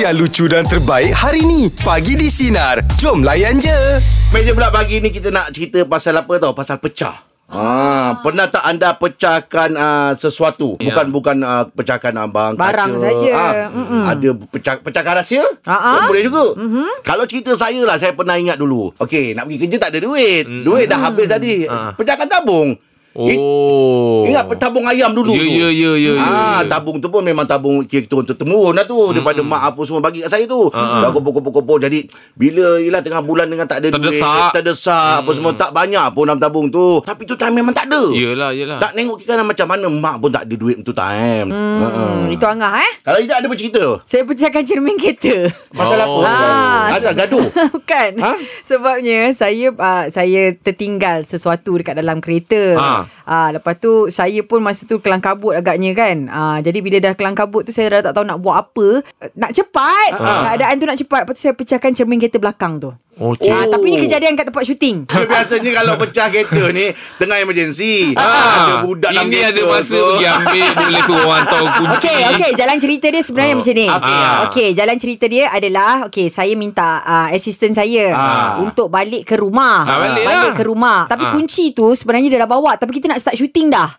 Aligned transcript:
yang 0.00 0.16
lucu 0.16 0.48
dan 0.48 0.64
terbaik 0.64 1.12
hari 1.12 1.44
ni. 1.44 1.68
Pagi 1.84 2.16
di 2.16 2.32
Sinar. 2.32 2.80
Jom 2.96 3.20
layan 3.20 3.60
je. 3.60 4.00
Meja 4.32 4.56
pula 4.56 4.72
pagi 4.72 4.96
ni 4.96 5.12
kita 5.12 5.28
nak 5.28 5.52
cerita 5.52 5.84
pasal 5.84 6.16
apa 6.16 6.40
tau? 6.40 6.56
Pasal 6.56 6.80
pecah. 6.80 7.20
Ah, 7.50 8.16
pernah 8.24 8.48
tak 8.48 8.64
anda 8.64 8.96
pecahkan 8.96 9.76
uh, 9.76 10.12
sesuatu? 10.16 10.80
Ya. 10.80 10.88
Bukan 10.88 11.06
bukan 11.12 11.36
uh, 11.44 11.68
pecahkan 11.68 12.16
abang 12.16 12.56
Barang 12.56 12.96
kaca. 12.96 13.02
saja. 13.12 13.30
Ah, 13.34 13.52
Mm-mm. 13.68 14.02
ada 14.06 14.28
pecah 14.48 14.74
pecahkan 14.80 15.14
rahsia? 15.20 15.44
Ah, 15.68 15.74
ah. 15.76 15.94
Oh, 16.00 16.14
boleh 16.14 16.22
juga. 16.24 16.56
Mm-hmm. 16.56 16.90
Kalau 17.04 17.24
cerita 17.28 17.52
saya 17.52 17.82
lah 17.84 18.00
saya 18.00 18.16
pernah 18.16 18.40
ingat 18.40 18.56
dulu. 18.56 18.96
Okey, 18.96 19.36
nak 19.36 19.50
pergi 19.50 19.58
kerja 19.66 19.76
tak 19.84 19.90
ada 19.92 20.00
duit. 20.00 20.48
Mm. 20.48 20.62
Duit 20.64 20.86
dah 20.88 21.00
habis 21.02 21.28
tadi. 21.28 21.68
Ah. 21.68 21.92
Pecahkan 21.92 22.24
tabung. 22.24 22.72
Oh. 23.12 24.22
Ingat 24.22 24.46
tabung 24.54 24.84
ayam 24.84 25.10
dulu 25.10 25.32
Ya, 25.32 25.42
tu. 25.42 25.50
ya, 25.50 25.68
ya, 25.68 25.90
ya, 25.90 25.92
ya, 25.92 26.12
Ah, 26.16 26.30
ya. 26.62 26.68
tabung 26.68 26.98
tu 26.98 27.06
pun 27.06 27.20
memang 27.20 27.42
tabung 27.42 27.82
kira 27.82 28.06
turun 28.06 28.22
temurun 28.24 28.70
lah 28.72 28.84
tu. 28.84 29.10
Daripada 29.10 29.40
mak 29.40 29.62
apa 29.68 29.80
semua 29.82 29.98
bagi 29.98 30.20
kat 30.20 30.30
saya 30.30 30.44
tu. 30.44 30.70
Ah. 30.70 31.02
Dah 31.02 31.10
kumpul-kumpul-kumpul. 31.10 31.80
Jadi, 31.80 32.06
bila 32.32 32.78
ialah 32.78 33.00
tengah 33.00 33.18
bulan 33.20 33.46
dengan 33.46 33.64
tak 33.64 33.82
ada 33.82 33.90
duit. 33.90 33.98
Terdesak. 34.14 34.50
Terdesak. 34.54 35.14
Apa 35.20 35.30
semua. 35.32 35.52
Tak 35.52 35.70
banyak 35.70 36.06
pun 36.10 36.24
dalam 36.24 36.38
tabung 36.38 36.66
tu. 36.68 37.02
Tapi 37.02 37.22
tu 37.24 37.34
time 37.34 37.54
memang 37.56 37.72
tak 37.72 37.86
ada. 37.86 38.02
Yelah, 38.10 38.50
yelah. 38.52 38.78
Tak 38.78 38.94
tengok 38.94 39.18
kira 39.18 39.42
macam 39.42 39.66
mana 39.66 39.86
mak 39.88 40.16
pun 40.18 40.30
tak 40.30 40.44
ada 40.44 40.54
duit 40.54 40.78
tu 40.80 40.92
time. 40.92 41.50
Hmm, 41.50 41.78
Hmm. 41.80 42.22
Itu 42.28 42.44
Angah 42.44 42.78
eh. 42.78 42.92
Kalau 43.00 43.18
tidak 43.18 43.36
ada 43.36 43.46
bercerita. 43.46 43.84
Saya 44.04 44.22
pecahkan 44.22 44.62
cermin 44.62 44.94
kereta. 44.94 45.50
Pasal 45.70 45.98
Oh. 46.00 46.22
apa? 46.22 46.30
Ah, 46.30 46.82
Asal 46.92 47.12
se- 47.12 47.18
gaduh. 47.18 47.46
Bukan. 47.74 48.10
Ha? 48.18 48.32
Sebabnya 48.62 49.32
saya 49.32 49.68
uh, 49.70 50.04
saya 50.06 50.54
tertinggal 50.54 51.24
sesuatu 51.24 51.74
dekat 51.74 51.96
dalam 51.96 52.18
kereta. 52.18 52.76
Ha. 52.76 52.92
Ah, 53.24 53.48
lepas 53.54 53.76
tu 53.78 54.08
saya 54.08 54.40
pun 54.42 54.64
masa 54.64 54.88
tu 54.88 54.98
kelang 54.98 55.22
kabut 55.22 55.54
agaknya 55.54 55.94
kan. 55.94 56.26
Ah, 56.28 56.58
jadi 56.58 56.78
bila 56.80 56.96
dah 56.98 57.12
kelang 57.14 57.36
kabut 57.36 57.68
tu 57.68 57.72
saya 57.72 58.00
dah 58.00 58.10
tak 58.10 58.18
tahu 58.18 58.24
nak 58.26 58.40
buat 58.40 58.56
apa. 58.56 59.04
Nak 59.36 59.50
cepat. 59.54 60.10
Ha. 60.16 60.30
Keadaan 60.54 60.74
tu 60.80 60.86
nak 60.88 60.98
cepat. 60.98 61.20
Lepas 61.24 61.34
tu 61.38 61.42
saya 61.44 61.54
pecahkan 61.54 61.90
cermin 61.94 62.18
kereta 62.18 62.38
belakang 62.40 62.80
tu. 62.80 62.90
Okey. 63.20 63.52
Ah, 63.52 63.68
tapi 63.68 63.86
ni 63.86 64.00
kejadian 64.00 64.32
kat 64.32 64.48
tempat 64.48 64.64
syuting. 64.64 65.04
Dia 65.06 65.28
biasanya 65.28 65.70
kalau 65.76 65.92
pecah 65.94 66.26
kereta 66.26 66.64
ni 66.70 66.88
tengah 67.20 67.36
emergency. 67.38 68.16
Ah, 68.16 68.24
ada 68.56 68.74
budak 68.80 69.12
dalam 69.12 69.28
Ini 69.28 69.38
ada 69.46 69.62
masa 69.62 69.92
tu. 69.92 70.00
pergi 70.00 70.26
ambil 70.26 70.66
Boleh 70.80 71.02
suruh 71.02 71.24
orang 71.26 71.44
tahu 71.46 71.66
kunci 71.76 71.94
Okey, 72.00 72.18
okey, 72.32 72.50
jalan 72.54 72.76
cerita 72.78 73.06
dia 73.06 73.20
sebenarnya 73.20 73.52
Oh, 73.52 73.58
macam 73.60 73.74
ni. 73.74 73.86
okey, 73.86 73.98
Okey, 74.00 74.16
ah. 74.16 74.40
okay, 74.42 74.68
jalan 74.72 74.96
cerita 74.96 75.24
dia 75.28 75.44
adalah 75.46 75.92
okey, 76.08 76.26
saya 76.26 76.52
minta 76.54 76.88
uh, 76.98 77.28
assistant 77.30 77.74
saya 77.74 78.04
Ah. 78.10 78.56
untuk 78.58 78.88
balik 78.88 79.22
ke 79.22 79.36
rumah. 79.36 79.84
Ah, 79.84 79.98
balik 80.00 80.24
lah. 80.24 80.56
ke 80.56 80.64
rumah. 80.64 80.98
Tapi 81.04 81.22
Ah. 81.22 81.32
kunci 81.32 81.70
tu 81.70 81.92
sebenarnya 81.92 82.28
dia 82.28 82.40
dah 82.40 82.48
bawa, 82.48 82.74
tapi 82.74 82.96
kita 82.96 83.06
nak 83.06 83.20
start 83.20 83.36
shooting 83.36 83.68
dah. 83.68 83.92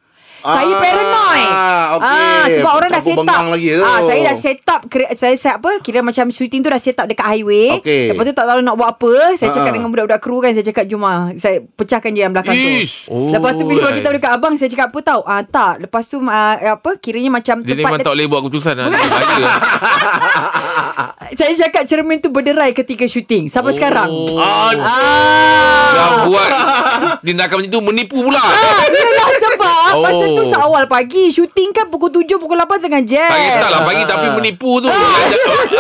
Saya 0.44 0.68
Ah, 0.68 0.80
paranoid. 0.80 1.50
okey. 1.94 2.26
Ah, 2.34 2.46
sebab 2.52 2.72
orang 2.74 2.90
dah 2.90 3.00
set 3.00 3.14
up. 3.16 3.42
lagi 3.48 3.70
tu. 3.72 3.84
Ah, 3.84 4.00
saya 4.02 4.20
dah 4.24 4.36
set 4.36 4.60
up 4.66 4.82
kira- 4.86 5.12
saya 5.14 5.36
set 5.36 5.54
apa? 5.56 5.72
Kira 5.80 6.00
macam 6.00 6.26
shooting 6.28 6.60
tu 6.60 6.70
dah 6.70 6.78
set 6.78 6.96
up 6.96 7.06
dekat 7.06 7.22
highway. 7.24 7.78
Okey. 7.78 8.10
Lepas 8.10 8.24
tu 8.24 8.34
tak 8.34 8.46
tahu 8.46 8.60
nak 8.60 8.76
buat 8.76 8.90
apa. 8.92 9.14
Saya 9.36 9.50
cakap 9.52 9.70
Ah. 9.70 9.76
dengan 9.76 9.90
budak-budak 9.90 10.20
kru 10.20 10.38
kan, 10.38 10.52
saya 10.52 10.64
cakap 10.64 10.86
jom 10.86 11.02
ah, 11.02 11.30
saya 11.36 11.62
pecahkan 11.64 12.10
je 12.10 12.20
yang 12.20 12.32
belakang 12.32 12.54
Ish. 12.54 13.06
tu. 13.06 13.30
Lepas 13.30 13.52
tu 13.54 13.64
bila 13.64 13.80
Oh, 13.80 13.86
bagi 13.88 14.02
tahu 14.02 14.14
dekat 14.14 14.32
abang 14.32 14.54
saya 14.56 14.68
cakap 14.68 14.88
apa 14.88 15.00
tahu? 15.02 15.22
Ah 15.24 15.42
tak, 15.44 15.74
lepas 15.80 16.04
tu 16.04 16.18
ah, 16.24 16.54
apa? 16.74 16.98
Kiranya 16.98 17.32
macam 17.32 17.56
Dia 17.60 17.72
tempat 17.72 17.86
memang 17.88 18.00
tak 18.00 18.12
boleh 18.12 18.28
buat 18.28 18.42
keputusan 18.42 18.74
lah. 18.76 18.88
Dia. 19.32 19.50
Saya 21.34 21.56
cakap 21.58 21.84
cermin 21.86 22.20
tu 22.20 22.28
berderai 22.28 22.72
ketika 22.72 23.06
syuting 23.06 23.48
Sampai 23.48 23.72
Oh. 23.72 23.76
sekarang 23.78 24.10
Aduh. 24.12 24.36
Dah 24.36 24.84
Ah. 26.04 26.24
buat 26.26 26.50
tindakan 27.22 27.56
macam 27.58 27.72
tu 27.72 27.82
menipu 27.82 28.18
pula. 28.22 28.42
Ah, 28.42 28.84
Yelah 28.84 29.30
sebab 29.34 29.70
Oh. 29.92 30.00
Masa 30.02 30.26
tu 30.38 30.44
seawal 30.48 30.84
pagi 30.86 31.32
Syuting 31.32 31.70
kan 31.72 31.88
pukul 31.90 32.12
7 32.14 32.38
Pukul 32.38 32.58
8 32.58 32.84
tengah 32.84 33.02
jam 33.04 33.30
Tak 33.30 33.40
kisahlah 33.40 33.82
pagi 33.84 34.04
tapi 34.08 34.28
menipu 34.34 34.72
tu. 34.82 34.90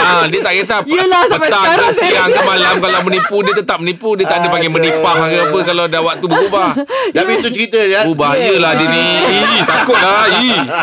Ah, 0.02 0.26
dia 0.28 0.40
tak 0.42 0.54
kisah. 0.58 0.80
Yelah, 0.86 1.24
sampai 1.30 1.50
petang 1.52 1.64
sekarang 1.64 1.92
saya 1.94 2.10
siang 2.10 2.30
ke 2.32 2.42
malam 2.42 2.76
kalau 2.82 3.00
menipu 3.08 3.38
dia 3.44 3.54
tetap 3.54 3.78
menipu. 3.82 4.10
Dia 4.18 4.26
tak 4.28 4.38
ada 4.44 4.48
panggil 4.50 4.72
menipah 4.72 5.14
ke 5.28 5.38
apa 5.42 5.58
kalau 5.64 5.86
dah 5.88 6.02
waktu 6.02 6.26
berubah. 6.26 6.70
Tapi 7.16 7.31
itu 7.40 7.50
cerita 7.53 7.80
ya. 7.81 8.08
Oh 8.08 8.16
bahayalah 8.16 8.72
dia 8.78 8.88
ni. 8.90 9.08
Takutlah. 9.70 10.25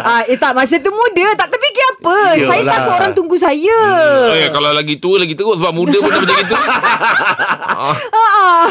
Ah, 0.05 0.23
eh 0.27 0.39
tak 0.39 0.53
masa 0.55 0.79
tu 0.79 0.91
muda 0.93 1.27
Tak 1.35 1.49
terfikir 1.51 1.85
apa 1.99 2.17
Yelah. 2.37 2.49
Saya 2.49 2.63
takut 2.65 2.93
orang 2.95 3.13
tunggu 3.17 3.37
saya 3.37 3.81
Eh, 4.35 4.49
kalau 4.53 4.71
lagi 4.73 4.95
tua 5.01 5.21
lagi 5.21 5.35
teruk 5.35 5.57
sebab 5.59 5.73
muda 5.75 5.97
pun 5.99 6.11
dah 6.11 6.21
macam 6.23 6.39
itu. 6.39 6.55
Ah, 7.79 7.95
ah. 7.95 8.18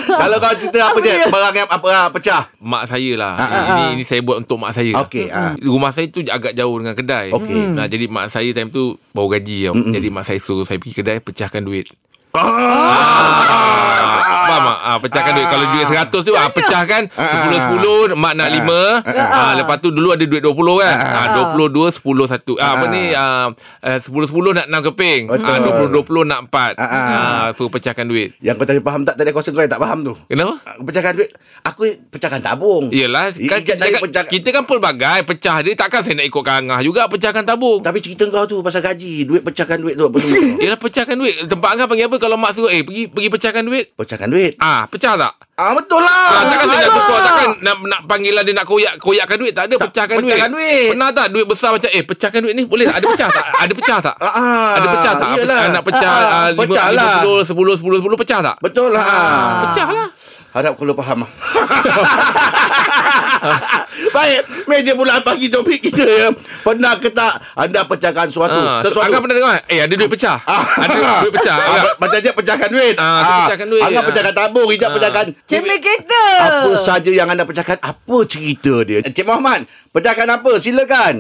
Kalau 0.21 0.37
kau 0.39 0.55
cerita 0.57 0.77
apa 0.91 0.99
dia? 1.03 1.25
Barang 1.27 1.55
yang 1.55 1.69
apa 1.69 1.87
ah, 1.93 2.07
pecah. 2.11 2.43
mak 2.61 2.89
saya 2.89 3.11
lah. 3.17 3.33
Ah, 3.35 3.45
ah, 3.45 3.65
Ini, 3.71 3.83
ini 3.99 4.03
saya 4.03 4.21
buat 4.23 4.43
untuk 4.43 4.57
mak 4.61 4.73
saya. 4.75 4.91
Okey. 5.03 5.27
ah. 5.29 5.53
Rumah 5.57 5.91
saya 5.93 6.07
tu 6.09 6.23
agak 6.25 6.53
jauh 6.53 6.75
dengan 6.79 6.95
kedai. 6.95 7.33
Okey. 7.33 7.75
Nah, 7.75 7.85
jadi 7.89 8.05
mak 8.07 8.29
saya 8.31 8.49
time 8.51 8.69
tu 8.69 8.95
baru 9.11 9.37
gaji 9.39 9.57
tau. 9.69 9.75
Mm-mm. 9.75 9.93
Jadi 9.93 10.07
mak 10.09 10.23
saya 10.25 10.39
suruh 10.41 10.65
saya 10.65 10.77
pergi 10.81 10.95
kedai 10.95 11.17
pecahkan 11.21 11.61
duit. 11.63 11.89
Ah. 12.33 14.17
Faham 14.47 14.63
tak? 14.63 14.77
Ah, 14.79 14.97
pecahkan 14.97 15.31
duit. 15.33 15.47
Kalau 15.47 15.65
duit 15.69 15.85
100 15.85 16.23
tu 16.23 16.33
ah, 16.33 16.47
pecahkan 16.47 17.01
10-10 17.11 18.15
mak 18.15 18.33
nak 18.33 18.49
5. 18.49 18.63
Ah, 19.05 19.51
lepas 19.53 19.77
tu 19.77 19.91
dulu 19.91 20.09
ada 20.09 20.23
duit 20.23 20.39
20 20.39 20.55
kan. 20.79 20.95
Ah, 20.95 21.27
22 21.51 21.91
10 21.91 21.99
1. 21.99 22.55
Ah, 22.57 22.71
apa 22.73 22.85
ni 22.88 23.03
ah, 23.11 23.51
ah, 23.83 23.97
10 23.99 24.07
10 24.07 24.31
nak 24.55 24.65
6 24.65 24.88
keping. 24.88 25.21
Ah, 25.27 25.59
20 25.59 25.91
20 25.91 26.23
nak 26.23 26.39
4. 26.47 26.73
Ah, 26.73 26.83
ah. 26.83 27.03
Ah, 27.07 27.47
suruh 27.53 27.67
pecahkan 27.67 28.07
duit. 28.07 28.31
Yang 28.39 28.55
kau 28.57 28.65
tanya 28.65 28.81
faham 28.81 29.01
tak 29.03 29.15
tadi 29.15 29.29
aku 29.29 29.39
rasa 29.39 29.49
kau 29.51 29.59
yang 29.59 29.69
tak 29.69 29.81
faham 29.81 29.99
tu. 30.01 30.13
Kenapa? 30.25 30.53
Ah, 30.63 30.75
Pecahkan 30.79 31.13
duit. 31.13 31.29
Aku 31.65 31.81
pecahkan 32.07 32.39
tabung. 32.39 32.85
Yelah 32.89 33.29
kan, 33.29 33.59
kita, 33.59 33.75
kan, 33.75 33.99
pecah- 33.99 34.29
kita 34.29 34.47
kan 34.49 34.63
pelbagai 34.63 35.19
Pecah 35.25 35.59
dia 35.59 35.73
Takkan 35.75 35.99
saya 35.99 36.15
nak 36.15 36.25
ikutkan 36.25 36.63
Angah 36.63 36.79
juga 36.79 37.05
Pecahkan 37.07 37.44
tabung 37.44 37.81
Tapi 37.81 37.99
cerita 37.99 38.23
kau 38.29 38.45
tu 38.45 38.61
pasal 38.61 38.79
gaji, 38.79 39.25
duit 39.25 39.41
pecahkan 39.41 39.75
duit 39.77 39.94
tu 39.94 40.05
apa 40.05 40.17
semua. 40.17 40.55
Yelah 40.57 40.79
pecahkan 40.79 41.13
duit 41.13 41.33
Tempat 41.44 41.69
Angah 41.69 41.85
panggil 41.85 42.07
apa 42.07 42.16
Kalau 42.17 42.35
mak 42.35 42.51
suruh 42.51 42.67
Eh 42.67 42.81
pergi 42.81 43.07
pergi 43.07 43.29
pecahkan 43.29 43.61
duit 43.61 43.94
pecahkan 43.94 44.28
duit. 44.28 44.57
Ah 44.57 44.85
Pecah 44.85 45.13
tak 45.16 45.33
Ah 45.53 45.73
betul 45.73 45.97
lah. 46.00 46.13
Ah, 46.29 46.44
takkan 46.45 46.67
saya 46.67 46.79
nak 46.79 46.94
tukar 46.94 47.17
Takkan 47.19 47.50
nak, 47.59 47.75
nak 47.81 48.01
panggil 48.05 48.29
lah 48.29 48.45
Dia 48.45 48.53
nak 48.53 48.63
koyak 48.63 48.94
Koyakkan 48.97 49.38
duit 49.38 49.51
Tak 49.51 49.66
ada 49.66 49.75
Tak, 49.75 49.89
pecahkan, 49.89 50.16
pecahkan 50.19 50.50
duit. 50.50 50.66
duit. 50.69 50.88
Pernah 50.94 51.09
tak 51.11 51.27
duit 51.29 51.45
besar 51.45 51.69
macam 51.73 51.89
Eh 51.89 52.03
pecahkan 52.03 52.39
duit 52.39 52.53
ni 52.53 52.63
Boleh 52.63 52.85
tak 52.85 52.95
Ada 52.95 53.07
pecah 53.07 53.29
tak 53.31 53.45
Ada 53.57 53.73
pecah 53.73 53.97
tak 54.00 54.16
Ah, 54.17 54.29
ah, 54.29 54.69
Ada 54.75 54.88
pecah 54.88 55.13
tak 55.13 55.27
Apa- 55.27 55.38
Iyalah. 55.41 55.61
Nak 55.67 55.83
pecah 55.83 56.13
Ah, 56.13 56.29
ah, 56.29 56.47
lima- 56.51 56.61
pecah 56.63 56.85
lah. 56.91 57.13
50, 57.25 57.41
10 57.41 57.73
10 57.73 58.06
10 58.06 58.22
Pecah 58.22 58.39
tak 58.44 58.56
Betul 58.59 58.89
lah. 58.91 59.01
Ah, 59.03 59.57
Pecah 59.66 59.88
lah 59.89 60.07
Harap 60.47 60.73
kau 60.73 60.89
faham. 60.95 61.22
Baik, 64.15 64.39
meja 64.65 64.93
bulan 64.93 65.19
pagi 65.21 65.47
topik 65.47 65.79
kita 65.81 66.03
ya. 66.03 66.27
Pernah 66.61 66.97
ke 66.97 67.09
tak 67.09 67.43
anda 67.53 67.83
pecahkan 67.83 68.27
sesuatu? 68.27 68.55
Ah, 68.55 68.79
sesuatu. 68.79 69.03
Angah 69.03 69.19
pernah 69.19 69.35
dengar 69.35 69.55
Eh 69.65 69.79
ada 69.79 69.91
duit 69.91 70.07
pecah 70.07 70.37
Ah. 70.43 70.63
Ada 70.77 70.95
duit 71.21 71.33
pecah 71.33 71.55
Ah, 71.55 71.65
Angah- 71.67 71.95
Macam 71.97 72.17
je 72.17 72.31
pecahkan 72.31 72.69
duit. 72.69 72.95
Ah, 72.95 73.19
tu 73.19 73.33
pecahkan 73.45 73.67
duit. 73.67 73.81
Angah 73.81 73.99
Ah. 73.99 74.07
pecahkan 74.07 74.33
tabung, 74.33 74.69
Ijat 74.69 74.85
Ah. 74.85 74.93
pecahkan. 74.93 75.25
Cermin 75.43 75.77
kereta 75.77 76.23
Apa 76.39 76.71
saja 76.77 77.09
yang 77.09 77.27
anda 77.27 77.43
pecahkan? 77.43 77.77
Apa 77.77 78.17
cerita 78.23 78.81
dia? 78.81 78.99
Encik 79.01 79.23
Muhammad, 79.23 79.65
pecahkan 79.91 80.27
apa? 80.29 80.51
Silakan. 80.57 81.15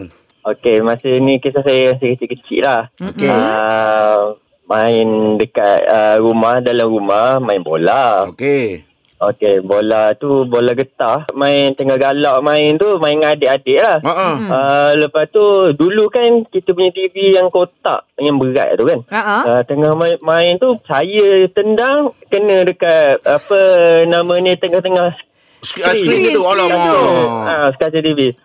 Okey, 0.45 0.79
masa 0.79 1.11
ni 1.11 1.43
kisah 1.43 1.59
saya 1.59 1.91
masa 1.91 2.07
kecil-kecil 2.07 2.63
lah. 2.63 2.87
Okey. 3.03 3.27
Uh, 3.27 4.39
main 4.63 5.07
dekat 5.35 5.79
uh, 5.83 6.15
rumah, 6.17 6.63
dalam 6.63 6.87
rumah, 6.87 7.35
main 7.37 7.59
bola. 7.59 8.31
Okey. 8.31 8.86
Okey, 9.17 9.65
bola 9.65 10.13
tu 10.13 10.45
bola 10.45 10.77
getah. 10.77 11.25
Main 11.33 11.73
tengah 11.73 11.97
galak 11.97 12.37
main 12.45 12.77
tu, 12.77 13.01
main 13.01 13.17
dengan 13.17 13.33
adik-adik 13.33 13.81
lah. 13.81 13.97
Ha 14.05 14.13
ah. 14.13 14.35
Uh, 14.37 14.91
lepas 15.01 15.25
tu, 15.33 15.73
dulu 15.73 16.05
kan 16.13 16.45
kita 16.45 16.77
punya 16.77 16.93
TV 16.93 17.33
yang 17.33 17.49
kotak, 17.49 18.05
yang 18.21 18.37
berat 18.37 18.77
tu 18.77 18.85
kan. 18.85 18.99
Ah. 19.09 19.41
Uh, 19.41 19.61
tengah 19.65 19.97
main, 19.97 20.21
main 20.21 20.61
tu, 20.61 20.77
saya 20.85 21.49
tendang, 21.49 22.13
kena 22.29 22.61
dekat, 22.61 23.17
apa 23.25 23.59
nama 24.05 24.37
ni, 24.37 24.53
tengah-tengah 24.53 25.09
ah, 25.09 25.93
Skrin 25.97 26.21
dia 26.21 26.37
tu. 26.37 26.45
Skrin 26.45 26.61
Alamak. 26.61 26.85
tu. 26.85 27.01
Ah, 27.41 27.67
kaca 27.73 27.97
TV. 27.97 28.37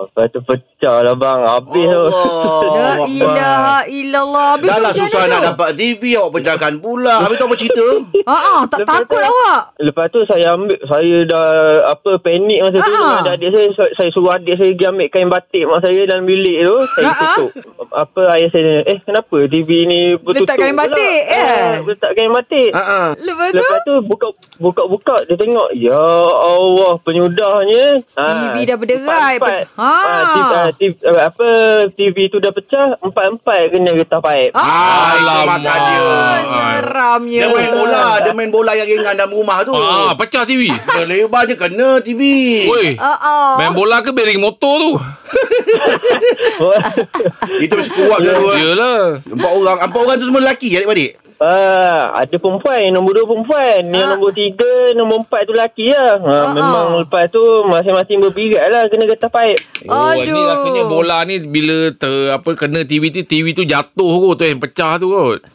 Lepas 0.00 0.26
tu 0.28 0.40
pecah 0.40 0.96
lah 1.00 1.14
bang, 1.14 1.40
habis 1.44 1.84
tu. 1.84 1.98
Allah. 1.98 2.68
La 2.68 2.86
ilaha 3.04 3.78
illallah 3.84 4.46
Habis 4.52 4.68
Dah 4.68 4.76
tu 4.76 4.80
lah 4.80 4.92
macam 4.92 5.04
susah 5.04 5.22
nak 5.24 5.40
tu? 5.40 5.46
dapat 5.48 5.70
TV 5.74 6.02
Awak 6.14 6.30
pecahkan 6.32 6.72
pula 6.76 7.14
Habis 7.18 7.34
tu 7.34 7.44
apa 7.44 7.56
cerita? 7.56 7.86
Ah, 8.24 8.32
ah, 8.32 8.60
tak 8.64 8.78
Lepas 8.80 8.94
takut 8.96 9.18
tu- 9.18 9.28
awak 9.28 9.60
Lepas 9.78 10.06
tu 10.08 10.20
saya 10.24 10.46
ambil 10.50 10.78
Saya 10.84 11.16
dah 11.24 11.46
Apa 11.88 12.10
Panik 12.18 12.58
masa 12.60 12.76
tu 12.76 12.86
Ah. 12.88 12.94
Dengan 12.94 13.18
adik-adik 13.28 13.48
saya 13.50 13.68
saya- 13.74 13.94
Saya 13.94 14.08
suruh 14.10 14.30
adik 14.30 14.54
saya 14.54 14.70
Pergi 14.70 14.86
ambil 14.86 15.08
kain 15.08 15.28
batik 15.28 15.64
Mak 15.64 15.80
saya 15.80 16.00
dalam 16.04 16.24
bilik 16.24 16.56
tu 16.60 16.76
Saya 16.88 17.04
Ah, 17.04 17.10
ah. 17.10 17.34
tutup 17.36 17.50
Apa 17.90 18.20
ayah 18.32 18.48
saya 18.48 18.62
tanya, 18.64 18.82
Eh 18.86 18.98
kenapa 19.00 19.36
TV 19.46 19.68
ni 19.84 20.00
Bertutup 20.16 20.44
Letak 20.44 20.56
kain 20.58 20.72
pula?" 20.72 20.84
batik, 20.84 21.20
eh? 21.24 21.42
Ah, 21.42 21.72
Letak 21.82 22.10
kain 22.12 22.30
batik 22.30 22.70
Ha 22.70 22.82
ah. 22.82 23.08
Lepas 23.16 23.48
tu 23.48 23.56
Lepas 23.58 23.78
tu 23.82 23.94
buka 24.04 24.26
buka 24.58 24.82
buka 24.86 25.16
dia 25.24 25.36
tengok 25.36 25.68
ya 25.74 26.04
Allah 26.28 26.92
penyudahnya 27.00 27.84
TV 28.08 28.56
dah 28.64 28.76
berderai. 28.76 29.34
Ha 29.74 29.87
Ah, 29.88 30.28
TV, 30.28 30.38
Ah. 30.38 30.52
ah, 30.52 30.68
TV, 30.70 30.92
ah, 31.02 31.20
apa 31.26 31.46
TV 31.90 32.16
tu 32.28 32.36
dah 32.36 32.50
pecah 32.50 32.98
empat-empat 33.00 33.58
kena 33.70 33.90
getah 33.94 34.18
paip. 34.18 34.50
Ah, 34.52 35.14
makan 35.46 35.78
dia. 35.80 36.00
seramnya. 36.44 37.38
Dia 37.38 37.46
main 37.48 37.68
bola, 37.72 38.02
dia 38.20 38.32
main 38.32 38.50
bola 38.50 38.70
yang 38.74 38.86
ringan 38.86 39.14
dalam 39.14 39.32
rumah 39.32 39.62
tu. 39.62 39.72
Ah, 39.72 40.12
pecah 40.12 40.42
TV. 40.44 40.68
Lebar 41.02 41.44
je 41.44 41.54
kena 41.54 41.98
TV. 41.98 42.20
Oi. 42.68 42.94
Ah, 42.94 43.16
ah. 43.16 43.48
Main 43.56 43.72
bola 43.72 43.98
ke 43.98 44.10
bearing 44.10 44.38
motor 44.38 44.74
tu? 44.76 44.90
Itu 47.58 47.72
mesti 47.74 47.90
kuat 47.90 48.18
dia 48.20 48.32
tu. 48.34 48.44
eh. 48.48 48.56
Yelah. 48.62 49.00
Empat 49.24 49.50
orang, 49.50 49.76
empat 49.80 49.98
orang 49.98 50.14
tu 50.16 50.26
semua 50.26 50.40
lelaki 50.40 50.66
adik-adik. 50.74 51.10
Ah, 51.38 52.18
ada 52.18 52.34
perempuan, 52.34 52.90
nombor 52.90 53.14
dua 53.14 53.24
perempuan. 53.24 53.86
Yang 53.86 54.02
Ah. 54.02 54.10
nombor 54.10 54.30
tiga, 54.34 54.72
nombor 54.92 55.22
empat 55.22 55.46
tu 55.46 55.54
lelaki 55.54 55.86
lah. 55.88 56.18
Ha, 56.18 56.34
Ah, 56.34 56.46
memang 56.50 56.86
ah. 56.90 56.98
lepas 56.98 57.30
tu 57.30 57.38
masing-masing 57.62 58.18
berpirat 58.18 58.66
lah 58.66 58.82
kena 58.86 59.06
getah 59.06 59.30
paip. 59.30 59.58
Oh, 59.86 60.10
Aduh. 60.10 60.26
ni 60.26 60.40
rasanya 60.44 60.82
bola 60.84 61.22
ni 61.22 61.38
bila 61.40 61.94
ter, 61.94 62.34
apa 62.34 62.58
kena 62.58 62.82
TV 62.82 63.14
tu 63.14 63.22
TV 63.22 63.54
tu 63.54 63.62
jatuh 63.62 63.94
kot 64.18 64.34
tu 64.34 64.44
yang 64.44 64.58
pecah 64.58 64.98
tu 64.98 65.08
kot. 65.08 65.46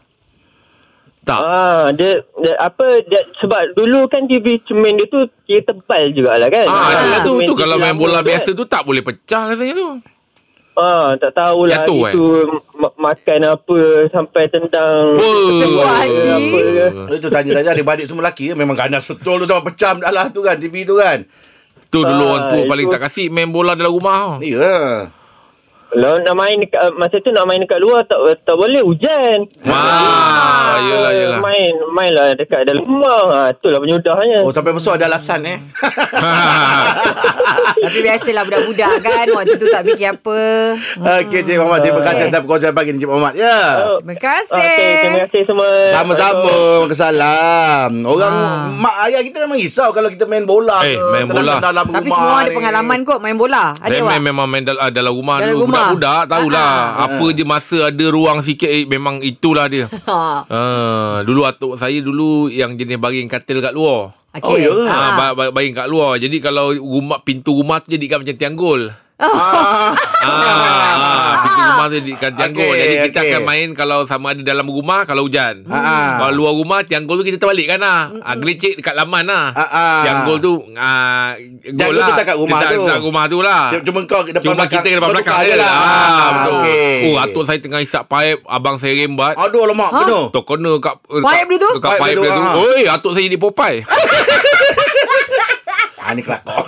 Tak. 1.23 1.39
Ah, 1.41 1.91
dia, 1.91 2.19
dia 2.37 2.53
apa 2.59 2.83
dia, 3.01 3.19
sebab 3.39 3.75
dulu 3.75 4.07
kan 4.07 4.23
TV 4.23 4.59
cermin 4.63 4.95
dia 4.95 5.07
tu 5.07 5.19
kira 5.43 5.63
tebal 5.65 6.11
jugalah 6.11 6.47
kan. 6.47 6.63
Ah, 6.65 6.79
Ah. 6.85 7.11
ah 7.11 7.21
tu, 7.21 7.43
tu 7.43 7.55
kalau 7.55 7.75
main 7.75 7.91
bola 7.91 8.19
tu 8.19 8.27
biasa 8.27 8.51
kan. 8.51 8.55
tu 8.55 8.63
tak 8.63 8.83
boleh 8.83 8.99
pecah 8.99 9.51
rasanya 9.51 9.71
tu. 9.73 9.87
Ah, 10.73 11.13
tak 11.21 11.37
tahulah 11.37 11.85
Jatuh, 11.85 11.99
itu 12.09 12.25
ma- 12.73 12.97
makan 12.97 13.39
apa 13.45 13.77
sampai 14.09 14.49
tendang. 14.49 15.13
Wah. 15.13 15.53
Sebuah 15.61 15.89
hati. 16.01 16.29
Apa 16.29 16.57
ke. 16.57 16.85
Itu 17.13 17.27
tanya-tanya 17.29 17.77
adik-adik 17.77 18.05
semua 18.09 18.25
lelaki 18.25 18.49
ya. 18.49 18.55
Memang 18.57 18.73
ganas 18.73 19.05
betul 19.05 19.37
tu. 19.37 19.45
Tengok 19.45 19.69
pecah 19.69 19.93
dah 20.01 20.09
lah 20.09 20.25
tu 20.33 20.41
kan. 20.41 20.57
TV 20.57 20.81
tu 20.81 20.97
kan. 20.97 21.21
Tu 21.87 22.01
dulu 22.01 22.23
Ah, 22.25 22.29
orang 22.33 22.43
tua 22.49 22.61
paling 22.65 22.87
tak 22.89 23.05
kasih 23.05 23.29
main 23.29 23.53
bola 23.53 23.77
dalam 23.77 23.93
rumah. 23.93 24.41
Ya. 24.41 25.13
Kalau 25.93 26.17
nak 26.17 26.33
main 26.33 26.57
dekat, 26.57 26.81
masa 26.93 27.15
tu 27.17 27.29
nak 27.29 27.45
main 27.45 27.59
dekat 27.59 27.77
luar 27.77 28.01
tak 28.03 28.17
tak 28.41 28.55
boleh 28.55 28.81
hujan. 28.81 29.45
Ah, 29.63 30.81
yelah, 30.81 31.11
yelah. 31.13 31.39
Main 31.39 31.69
main 31.87 32.09
lah 32.09 32.33
dekat 32.33 32.65
dalam 32.65 32.81
rumah. 32.81 33.21
Ha, 33.29 33.39
itulah 33.51 33.77
penyudahnya. 33.77 34.41
Oh 34.41 34.49
sampai 34.49 34.73
besar 34.73 34.97
ada 34.97 35.05
alasan 35.07 35.45
eh. 35.45 35.57
Tapi 37.75 37.97
biasalah 37.99 38.43
budak-budak 38.43 38.91
kan. 39.01 39.25
Waktu 39.29 39.53
tu 39.53 39.67
tak 39.67 39.81
fikir 39.85 40.07
apa. 40.11 40.39
Okey 41.19 41.39
Cik 41.43 41.57
Muhammad. 41.57 41.79
Terima 41.83 42.01
kasih 42.01 42.15
Okey. 42.19 42.31
atas 42.31 42.41
perkongsian 42.41 42.73
pagi 42.73 42.89
ni 42.89 42.97
Cik 42.97 43.09
Muhammad. 43.09 43.33
Ya. 43.35 43.59
Oh, 43.85 43.97
Terima 43.99 44.15
kasih. 44.17 44.57
Okey, 44.57 44.93
terima 44.97 45.19
kasih 45.23 45.41
semua. 45.45 45.69
Sama-sama 45.93 46.53
Kesalam 46.87 47.91
Orang 48.03 48.33
Ah. 48.33 48.65
Mak 48.67 48.95
ayah 49.05 49.21
kita 49.21 49.37
memang 49.39 49.55
risau 49.55 49.89
Kalau 49.89 50.07
kita 50.07 50.25
main 50.25 50.43
bola 50.43 50.81
Eh, 50.81 50.95
ke, 50.95 51.05
main 51.11 51.25
bola. 51.25 51.61
dalam 51.61 51.85
Tapi 51.85 52.07
rumah 52.07 52.17
semua 52.17 52.37
ada 52.39 52.51
pengalaman 52.51 52.97
kot 53.03 53.19
main 53.19 53.37
bola. 53.37 53.63
Ada 53.77 53.99
main 53.99 54.21
memang 54.21 54.47
main 54.47 54.63
ah, 54.71 54.89
dalam 54.89 55.13
rumah 55.13 55.37
Dalam 55.37 55.53
dulu 55.53 55.63
rumah? 55.67 55.82
Budak-budak 55.85 56.21
tahulah 56.25 56.71
Ah, 56.93 57.05
Apa 57.05 57.25
je 57.29 57.43
masa 57.43 57.77
ada 57.87 58.05
ruang 58.07 58.39
sikit 58.39 58.65
eh, 58.65 58.83
Memang 58.83 59.19
itulah 59.19 59.67
dia 59.67 59.91
Ha. 60.03 60.45
Ah, 60.49 61.17
dulu 61.21 61.43
atuk 61.43 61.75
saya 61.75 61.99
dulu 61.99 62.47
yang 62.47 62.73
jenis 62.73 62.95
baring 62.95 63.27
katil 63.27 63.59
kat 63.59 63.71
luar. 63.71 64.15
Okay. 64.31 64.49
Oh, 64.49 64.57
ya? 64.57 64.71
Ha, 64.83 64.95
Ah. 64.95 65.09
ba- 65.13 65.35
ba- 65.35 65.51
baring 65.51 65.73
kat 65.73 65.85
luar. 65.85 66.17
Jadi 66.17 66.39
kalau 66.39 66.71
rumah 66.71 67.19
pintu 67.19 67.53
rumah 67.53 67.77
tu 67.77 67.91
jadikan 67.91 68.19
macam 68.19 68.33
tianggul. 68.33 68.89
Ah. 69.25 69.91
Ah, 70.23 71.31
pintu 71.41 71.61
rumah 71.61 71.85
tu 71.85 71.95
jadikan 71.97 72.31
tianggul. 72.33 72.63
Okey, 72.65 72.77
Jadi 72.77 72.95
kita 73.05 73.19
okey. 73.19 73.29
akan 73.29 73.41
main 73.43 73.67
kalau 73.71 73.99
sama 74.03 74.31
ada 74.31 74.41
dalam 74.41 74.65
rumah 74.65 75.03
kalau 75.03 75.23
hujan. 75.23 75.63
Ah. 75.65 76.19
Kalau 76.19 76.33
luar 76.33 76.53
rumah 76.53 76.79
tianggul 76.81 77.15
tu 77.15 77.25
kita 77.25 77.37
terbalik 77.37 77.67
kan 77.67 77.79
lah. 77.79 78.11
Ah, 78.19 78.35
gelicik 78.35 78.77
dekat 78.77 78.93
laman 78.93 79.23
lah. 79.25 79.51
Ah, 79.51 79.61
ah. 79.63 80.01
Tianggul 80.01 80.37
tu 80.37 80.53
ah, 80.73 81.35
gol 81.69 81.93
lah. 81.93 82.07
kita 82.09 82.21
kat 82.25 82.37
rumah 82.37 82.59
Kita- 82.59 82.71
tu. 82.71 82.83
Dekat 82.83 83.01
rumah 83.01 83.23
tu 83.25 83.37
lah. 83.39 83.63
Cuma- 83.79 84.05
kau 84.05 84.21
depan 84.21 84.41
Cuma 84.41 84.53
belakang 84.55 84.81
kita 84.81 84.87
depan 84.91 85.01
kau 85.01 85.13
belakang 85.13 85.37
je 85.37 85.45
je 85.45 85.55
lah. 85.55 85.71
Ah. 85.71 86.31
Okey. 86.53 86.95
Oh, 87.05 87.15
atuk 87.17 87.43
saya 87.43 87.57
tengah 87.57 87.79
isap 87.79 88.03
paip. 88.05 88.43
Abang 88.45 88.75
saya 88.75 88.93
rembat. 88.95 89.35
Aduh 89.35 89.63
lemak 89.63 89.85
Ha? 89.85 89.99
kena 90.01 90.19
Tak 90.31 90.43
kena 90.43 90.71
kat 90.79 90.95
Paip 91.05 91.45
dia 91.45 91.57
tu? 91.59 91.69
Dekat 91.77 91.91
Paip 91.95 92.13
dia 92.13 92.17
dia 92.17 92.31
tu, 92.31 92.33
tu. 92.33 92.41
ha. 92.41 92.51
Oi, 92.57 92.81
atuk 92.87 93.11
saya 93.13 93.23
jadi 93.23 93.37
Popeye. 93.37 93.77
Ah 96.03 96.11
ni 96.11 96.19
kelakar 96.19 96.67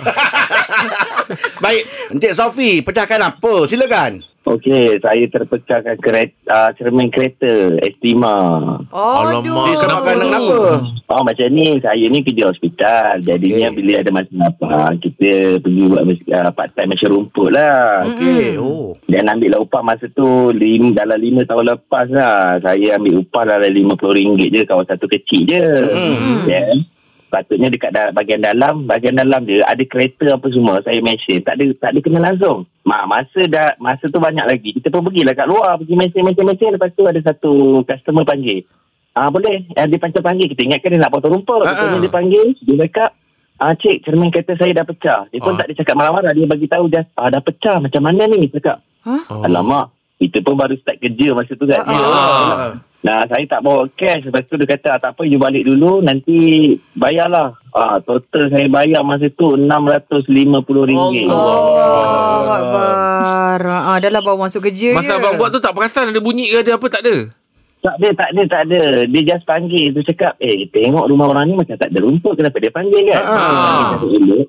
Baik 1.66 2.14
Encik 2.14 2.34
Sofi 2.38 2.78
Pecahkan 2.78 3.18
apa 3.18 3.66
Silakan 3.66 4.22
Okey, 4.46 5.02
saya 5.02 5.26
terpecahkan 5.26 5.98
kereta, 5.98 6.38
uh, 6.54 6.70
cermin 6.78 7.10
kereta 7.10 7.74
Estima. 7.82 8.38
Oh, 8.94 9.26
Alamak. 9.26 9.74
Disebabkan 9.74 10.22
kenapa 10.22 10.86
Oh, 11.10 11.22
macam 11.26 11.50
ni, 11.50 11.82
saya 11.82 12.06
ni 12.06 12.22
kerja 12.22 12.54
hospital. 12.54 13.26
Jadinya 13.26 13.74
Okey. 13.74 13.82
bila 13.82 13.92
ada 13.98 14.10
masalah 14.14 14.46
apa, 14.54 15.02
kita 15.02 15.58
pergi 15.58 15.82
buat 15.90 16.02
uh, 16.06 16.50
part 16.54 16.70
time 16.78 16.94
macam 16.94 17.08
rumput 17.10 17.50
lah. 17.58 18.06
Okey 18.06 18.54
Oh 18.62 18.94
Dan 19.10 19.26
ambil 19.26 19.58
lah 19.58 19.60
upah 19.66 19.82
masa 19.82 20.06
tu 20.14 20.54
lim, 20.54 20.94
dalam 20.94 21.18
lima 21.18 21.42
tahun 21.42 21.66
lepas 21.66 22.06
lah. 22.14 22.62
Saya 22.62 23.02
ambil 23.02 23.26
upah 23.26 23.50
dalam 23.50 23.66
RM50 23.66 24.46
je 24.46 24.62
kawasan 24.62 24.94
tu 25.02 25.10
kecil 25.10 25.42
je. 25.42 25.66
Hmm. 25.90 26.46
Ya. 26.46 26.70
Patutnya 27.26 27.66
dekat 27.66 27.90
da- 27.90 28.10
bahagian 28.10 28.38
dalam, 28.38 28.86
bahagian 28.86 29.14
dalam 29.14 29.42
dia 29.42 29.60
ada 29.62 29.82
kereta 29.82 30.32
apa 30.32 30.46
semua. 30.48 30.78
Saya 30.80 30.98
mention. 31.00 31.42
Tak 31.42 31.58
ada 31.58 31.64
tak 31.76 31.90
ada 31.90 31.98
kena 31.98 32.20
langsung. 32.22 32.64
Ma, 32.82 33.02
masa 33.04 33.42
dah 33.44 33.74
masa 33.76 34.06
tu 34.06 34.16
banyak 34.16 34.46
lagi. 34.46 34.70
Kita 34.72 34.88
pun 34.88 35.02
pergilah 35.02 35.34
kat 35.34 35.44
luar, 35.44 35.74
pergi 35.76 35.94
mention 35.94 36.22
mention 36.22 36.46
mention 36.46 36.70
lepas 36.70 36.90
tu 36.92 37.02
ada 37.02 37.18
satu 37.20 37.52
customer 37.82 38.22
panggil. 38.22 38.62
Ah 39.10 39.26
boleh. 39.26 39.64
Eh, 39.66 39.86
dia 39.86 39.98
pancam 39.98 40.22
panggil. 40.22 40.46
Kita 40.46 40.62
ingatkan 40.62 40.88
dia 40.88 41.00
nak 41.00 41.10
potong 41.10 41.34
rumput. 41.34 41.64
Betul 41.64 41.88
ah. 41.88 41.98
dia 41.98 42.12
panggil. 42.12 42.46
Dia 42.54 42.76
cakap, 42.84 43.10
Ah 43.56 43.72
cik, 43.72 44.04
cermin 44.04 44.28
kereta 44.28 44.52
saya 44.54 44.70
dah 44.70 44.84
pecah. 44.84 45.20
Dia 45.26 45.40
pun 45.40 45.50
Ah. 45.50 45.58
tak 45.58 45.66
ada 45.66 45.74
cakap 45.74 45.94
marah-marah. 45.96 46.30
Dia 46.30 46.44
bagi 46.44 46.68
tahu 46.68 46.86
dah, 46.86 47.04
ah, 47.16 47.32
dah 47.32 47.40
pecah. 47.40 47.80
Macam 47.80 48.02
mana 48.02 48.28
ni? 48.28 48.46
Cakap, 48.46 48.84
Oh. 49.06 49.40
Alamak, 49.40 49.90
kita 50.18 50.42
pun 50.42 50.54
baru 50.54 50.76
start 50.76 50.98
kerja 50.98 51.30
masa 51.32 51.54
tu 51.54 51.64
kan. 51.64 51.80
Ah, 51.80 51.88
Dia, 51.88 52.04
ah. 52.04 52.70
Nah, 53.06 53.22
saya 53.30 53.46
tak 53.46 53.62
bawa 53.62 53.86
cash. 53.94 54.26
Lepas 54.26 54.50
tu 54.50 54.58
dia 54.58 54.66
kata, 54.66 54.98
tak 54.98 55.14
apa, 55.14 55.22
you 55.22 55.38
balik 55.38 55.62
dulu. 55.62 56.02
Nanti 56.02 56.74
bayarlah. 56.98 57.54
Ah, 57.70 58.02
total 58.02 58.50
saya 58.50 58.66
bayar 58.66 59.06
masa 59.06 59.30
tu 59.30 59.54
RM650. 59.54 61.30
Oh, 61.30 62.50
Akbar. 62.50 63.62
Ah, 63.62 63.96
dah 64.02 64.10
lah 64.10 64.22
bawa 64.26 64.50
masuk 64.50 64.66
kerja 64.66 64.98
Masa 64.98 65.14
je. 65.14 65.18
abang 65.22 65.38
buat 65.38 65.54
tu 65.54 65.62
tak 65.62 65.70
perasan 65.70 66.10
ada 66.10 66.18
bunyi 66.18 66.50
ke 66.50 66.66
ada 66.66 66.74
apa 66.74 66.86
tak 66.90 67.06
ada? 67.06 67.30
Tak 67.78 67.94
ada, 68.02 68.08
tak 68.18 68.28
ada, 68.34 68.42
tak 68.50 68.62
ada. 68.66 68.82
Dia 69.06 69.22
just 69.22 69.46
panggil. 69.46 69.94
Dia 69.94 70.02
cakap, 70.02 70.34
eh, 70.42 70.66
tengok 70.74 71.06
rumah 71.06 71.30
orang 71.30 71.46
ni 71.46 71.54
macam 71.54 71.78
tak 71.78 71.94
ada 71.94 72.02
rumput. 72.02 72.34
Kenapa 72.34 72.58
dia 72.58 72.74
panggil 72.74 73.06
kan? 73.14 73.22
Ah. 73.22 74.02
Dia 74.02 74.42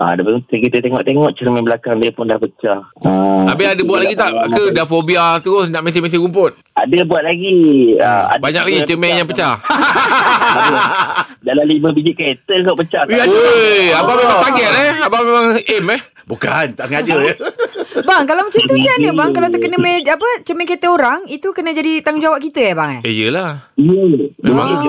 Ah, 0.00 0.16
lepas 0.16 0.32
tu 0.48 0.56
kita 0.56 0.80
tengok-tengok 0.80 1.28
cermin 1.36 1.60
belakang 1.60 2.00
dia 2.00 2.08
pun 2.08 2.24
dah 2.24 2.40
pecah. 2.40 2.88
Ah, 3.04 3.52
Habis 3.52 3.76
ada 3.76 3.82
buat 3.84 4.00
lagi 4.00 4.16
tak? 4.16 4.32
Ke 4.48 4.72
dah 4.72 4.88
fobia 4.88 5.36
terus 5.38 5.68
nak 5.68 5.84
mesin-mesin 5.84 6.24
rumput? 6.24 6.56
Ada 6.72 7.04
buat 7.04 7.20
lagi. 7.20 7.52
Ah, 8.00 8.32
ada 8.32 8.40
Banyak 8.40 8.64
lagi 8.64 8.80
cermin 8.88 9.20
yang 9.20 9.28
pecah. 9.28 9.60
Dalam 11.46 11.68
lima 11.68 11.92
biji 11.92 12.16
kereta 12.16 12.64
kau 12.64 12.80
pecah. 12.80 13.04
Ya. 13.06 13.28
Woi, 13.28 13.92
abang 13.92 14.16
memang 14.16 14.40
target 14.40 14.72
eh. 14.72 14.92
Abang 15.04 15.22
memang 15.22 15.44
aim 15.58 15.86
eh. 15.92 16.00
Bukan 16.24 16.78
Tak 16.78 16.86
sengaja 16.86 17.26
ya 17.26 17.34
Bang, 18.08 18.22
kalau 18.22 18.46
macam 18.46 18.60
tu 18.62 18.74
macam 18.78 18.92
mana 18.94 19.10
bang? 19.12 19.30
Kalau 19.34 19.48
terkena 19.50 19.76
me- 19.76 20.06
apa 20.06 20.28
cermin 20.46 20.62
kereta 20.64 20.88
orang, 20.88 21.26
itu 21.26 21.50
kena 21.50 21.74
jadi 21.74 22.00
tanggungjawab 22.00 22.38
kita 22.38 22.70
eh 22.70 22.74
bang 22.74 22.90
eh? 22.96 23.00
Eh 23.04 23.14
yelah. 23.18 23.68
Ya, 23.76 24.00
Memang. 24.40 24.78
tu 24.78 24.88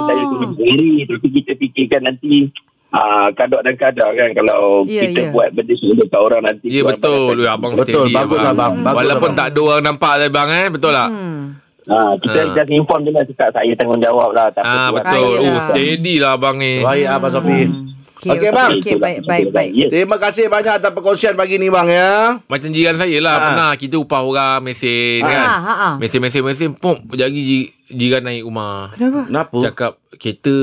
beri 0.56 1.04
tapi 1.04 1.28
kita 1.34 1.52
fikirkan 1.58 2.02
nanti 2.06 2.48
ah 2.92 3.28
kadar 3.32 3.60
dan 3.62 3.76
kadar 3.76 4.10
kan 4.12 4.30
kalau 4.34 4.84
Ya, 4.84 5.08
kita 5.08 5.22
ya. 5.22 5.30
buat 5.32 5.48
benda 5.52 5.74
semua 5.74 6.04
kat 6.04 6.20
orang 6.20 6.42
nanti 6.44 6.66
Ya 6.68 6.82
orang 6.82 6.92
betul. 6.94 7.34
Ui, 7.34 7.48
abang 7.48 7.74
Betul, 7.74 8.04
steady 8.04 8.14
bagus, 8.14 8.40
abang. 8.42 8.74
Bagus, 8.78 8.98
Walaupun 8.98 9.22
abang. 9.26 9.40
tak 9.40 9.48
ada 9.48 9.60
orang 9.62 9.84
nampak 9.86 10.14
lah 10.14 10.28
bang 10.30 10.50
eh. 10.52 10.66
Betul 10.70 10.92
tak? 10.92 11.10
Hmm. 11.10 11.40
Ah, 11.84 12.14
kita 12.16 12.40
Ah. 12.40 12.54
just 12.54 12.70
inform 12.70 13.02
je 13.02 13.10
lah 13.10 13.24
cakap 13.26 13.50
saya 13.52 13.74
tanggungjawab 13.74 14.30
lah. 14.32 14.48
Tak 14.50 14.62
apa 14.62 14.70
Ah 14.70 14.86
tu. 14.86 14.96
betul. 14.98 15.24
Oh 15.34 15.42
yelah. 15.42 15.66
steady 15.66 16.16
lah 16.18 16.32
abang 16.36 16.56
ni. 16.56 16.74
Baik 16.80 17.08
Abang 17.10 17.32
Sofi 17.32 17.62
Okay, 18.22 18.38
Okey, 18.38 18.50
bang. 18.54 18.72
Okay, 18.78 18.96
baik, 18.96 19.20
baik, 19.26 19.48
baik. 19.50 19.72
Ya. 19.74 19.88
Terima 19.90 20.14
kasih 20.16 20.46
banyak 20.46 20.78
atas 20.78 20.94
perkongsian 20.94 21.34
pagi 21.34 21.58
ni 21.58 21.68
bang 21.68 21.90
ya 21.90 22.38
Macam 22.46 22.70
jiran 22.70 22.94
saya 22.94 23.18
lah 23.18 23.34
Ah. 23.34 23.42
Pernah 23.44 23.72
kita 23.76 23.98
upah 23.98 24.22
orang 24.22 24.62
mesin 24.62 25.26
Ha, 25.26 25.28
kan 25.28 25.42
ha, 25.42 25.74
ha. 25.74 25.90
Mesin-mesin-mesin 25.98 26.78
Pum 26.78 27.02
Sekejap 27.02 27.28
lagi 27.28 27.42
ji- 27.42 27.70
jiran 27.92 28.22
naik 28.22 28.44
rumah 28.44 28.92
Kenapa? 28.92 29.20
Kenapa 29.26 29.58
Cakap 29.64 29.92
kereta 30.14 30.54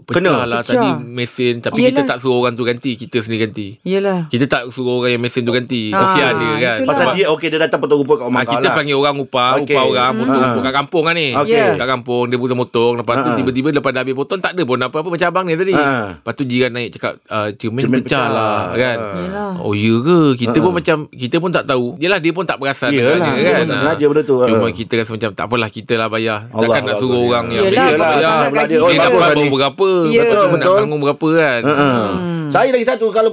pecah 0.00 0.14
Kena? 0.14 0.44
lah 0.44 0.60
Pecah. 0.60 0.76
tadi 0.76 0.90
mesin 1.02 1.54
Tapi 1.58 1.78
Yelah. 1.78 1.90
kita 1.90 2.02
tak 2.06 2.18
suruh 2.18 2.38
orang 2.38 2.52
tu 2.52 2.62
ganti 2.62 2.92
Kita 2.94 3.16
sendiri 3.18 3.40
ganti 3.42 3.68
Yelah. 3.82 4.26
Kita 4.26 4.44
tak 4.46 4.68
suruh 4.68 5.00
orang 5.00 5.12
yang 5.12 5.22
mesin 5.22 5.42
tu 5.42 5.50
ganti 5.50 5.90
Ah, 5.90 6.00
Kesian 6.06 6.32
dia 6.34 6.52
kan 6.54 6.76
itulah. 6.78 6.88
Pasal 6.88 7.06
dia 7.12 7.26
Okey 7.28 7.48
dia 7.48 7.58
datang 7.58 7.78
potong 7.78 7.98
rumput 7.98 8.16
kat 8.16 8.26
rumah 8.26 8.38
Ah, 8.38 8.44
kau 8.44 8.52
kita 8.54 8.66
lah 8.66 8.74
panggil 8.74 8.96
orang 8.96 9.16
upah 9.18 9.50
Okey. 9.58 9.64
Upah 9.70 9.84
orang 9.86 10.12
Potong 10.14 10.28
Hmm. 10.28 10.44
rumput 10.44 10.62
kat 10.62 10.74
kampung 10.74 11.02
kan 11.02 11.14
ni 11.14 11.28
Okey. 11.34 11.56
Ya. 11.56 11.66
Kat 11.74 11.88
kampung 11.88 12.24
Dia 12.26 12.36
potong-potong 12.36 12.92
Lepas 12.96 13.14
tu 13.16 13.22
Ha. 13.24 13.36
tiba-tiba 13.36 13.68
Lepas 13.72 13.90
dah 13.90 14.02
habis 14.02 14.14
potong 14.14 14.38
Tak 14.38 14.52
ada 14.52 14.62
pun 14.62 14.78
apa-apa 14.78 15.08
Macam 15.08 15.26
abang 15.26 15.44
ni 15.44 15.54
tadi 15.54 15.72
Ha. 15.72 15.86
Lepas 16.14 16.32
tu 16.32 16.44
jiran 16.44 16.70
naik 16.70 16.88
cakap 16.92 17.12
uh, 17.26 17.48
Cermin, 17.52 17.82
Cermin 17.82 17.98
pecah, 17.98 18.20
pecah. 18.20 18.24
lah 18.28 18.56
kan 18.74 18.96
Ha. 18.98 19.08
Yelah. 19.18 19.52
Oh 19.58 19.72
ya 19.72 19.94
ke 19.98 20.18
Kita 20.38 20.54
Ha. 20.54 20.62
pun 20.62 20.72
macam 20.74 20.96
Kita 21.08 21.36
pun 21.38 21.50
tak 21.50 21.64
tahu 21.64 21.86
Yelah 21.96 22.18
dia 22.18 22.30
pun 22.30 22.44
tak 22.44 22.56
perasan 22.56 22.90
Yelah, 22.90 23.16
dia 23.16 23.32
dia, 23.32 23.52
pun 23.56 23.66
tak 23.66 23.78
sengaja 23.80 24.04
benda 24.06 24.22
tu. 24.22 24.36
Cuma 24.38 24.66
kita 24.68 24.92
rasa 24.96 25.10
macam 25.10 25.30
Tak 25.32 25.44
apalah 25.44 25.70
kita 25.70 25.92
lah 25.94 26.06
bayar 26.06 26.38
Allah 26.46 26.61
Takkan 26.64 26.82
nak 26.82 26.88
Allah, 26.88 26.98
suruh 26.98 27.12
Allah. 27.12 27.28
orang 27.28 27.46
yang 27.48 27.64
Yelah, 27.64 27.86
Yelah, 27.88 28.10
gaji 28.48 28.66
dia- 28.68 28.78
oh, 28.78 28.88
Dia 28.88 29.00
bagus 29.00 29.20
dapat 29.20 29.36
ni. 29.36 29.48
berapa 29.50 29.88
Ya. 30.06 30.20
Lepas 30.22 30.32
tu 30.32 30.42
nak 30.42 30.52
Betul. 30.54 30.76
tanggung 30.78 31.00
berapa 31.00 31.26
kan 31.32 31.60
Ha. 31.62 31.86
Saya 32.50 32.68
lagi 32.70 32.86
satu 32.86 33.06
Kalau 33.08 33.30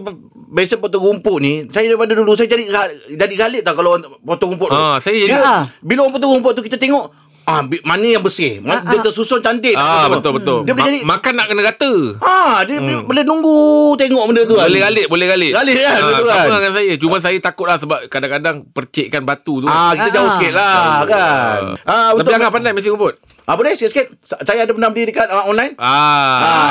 biasa 0.50 0.74
potong 0.76 1.04
rumput 1.06 1.38
ni, 1.40 1.54
saya 1.68 1.86
daripada 1.88 2.12
dulu 2.12 2.34
saya 2.34 2.48
jadi 2.48 2.66
jadi 3.08 3.34
galit 3.36 3.62
tau 3.62 3.74
kalau 3.74 3.94
orang 3.94 4.18
potong 4.18 4.50
rumput 4.52 4.66
tu. 4.68 4.76
Ah, 4.76 4.98
saya 4.98 5.14
jadi- 5.16 5.30
Dia-. 5.32 5.70
Bila 5.80 6.00
orang 6.02 6.14
potong 6.16 6.32
rumput 6.34 6.54
tu 6.54 6.64
kita 6.64 6.76
tengok 6.76 7.06
ah 7.50 7.60
mana 7.84 8.06
yang 8.08 8.22
bersih. 8.22 8.62
Ah, 8.62 8.80
dia 8.84 8.96
ah. 8.96 9.04
tersusun 9.04 9.40
cantik. 9.40 9.74
Ah 9.74 10.06
Semua. 10.06 10.14
betul 10.16 10.32
betul. 10.36 10.60
Dia 10.62 10.72
boleh 10.72 10.80
Ma- 10.80 10.88
jadi 10.88 11.00
makan 11.04 11.34
nak 11.34 11.46
kena 11.48 11.62
rata. 11.64 11.92
Ah, 12.20 12.58
dia 12.62 12.78
hmm. 12.78 13.04
boleh 13.04 13.24
nunggu 13.24 13.58
tengok 13.96 14.24
benda 14.24 14.42
tu 14.44 14.54
kan. 14.54 14.66
Boleh 14.66 14.82
galit, 14.82 15.06
boleh 15.08 15.28
galit. 15.28 15.52
Galit 15.52 15.76
kan, 15.76 15.90
Ah, 15.92 16.08
betul 16.08 16.28
sama 16.28 16.38
kan? 16.40 16.50
dengan 16.56 16.74
saya. 16.74 16.94
Cuma 16.96 17.16
saya 17.18 17.38
takut 17.40 17.66
lah 17.66 17.76
sebab 17.76 18.00
kadang-kadang 18.06 18.56
percikkan 18.70 19.22
batu 19.22 19.60
tu. 19.60 19.68
Ah, 19.68 19.92
kita 19.92 20.10
jauh 20.12 20.26
Ah. 20.26 20.34
sikit 20.34 20.54
lah 20.54 20.78
kan. 21.04 21.62
Ah, 21.82 22.10
Tapi 22.10 22.18
betul. 22.20 22.34
Angah 22.36 22.52
pandai 22.52 22.72
mesin 22.72 22.94
rumput. 22.94 23.18
Ah, 23.44 23.58
boleh 23.58 23.74
sikit-sikit. 23.74 24.14
Sa- 24.22 24.38
Saya 24.40 24.62
ada 24.62 24.72
pernah 24.72 24.88
beli 24.88 25.10
dekat 25.10 25.26
uh, 25.26 25.44
online. 25.44 25.74
Ah, 25.76 25.90
Ah, 25.90 25.98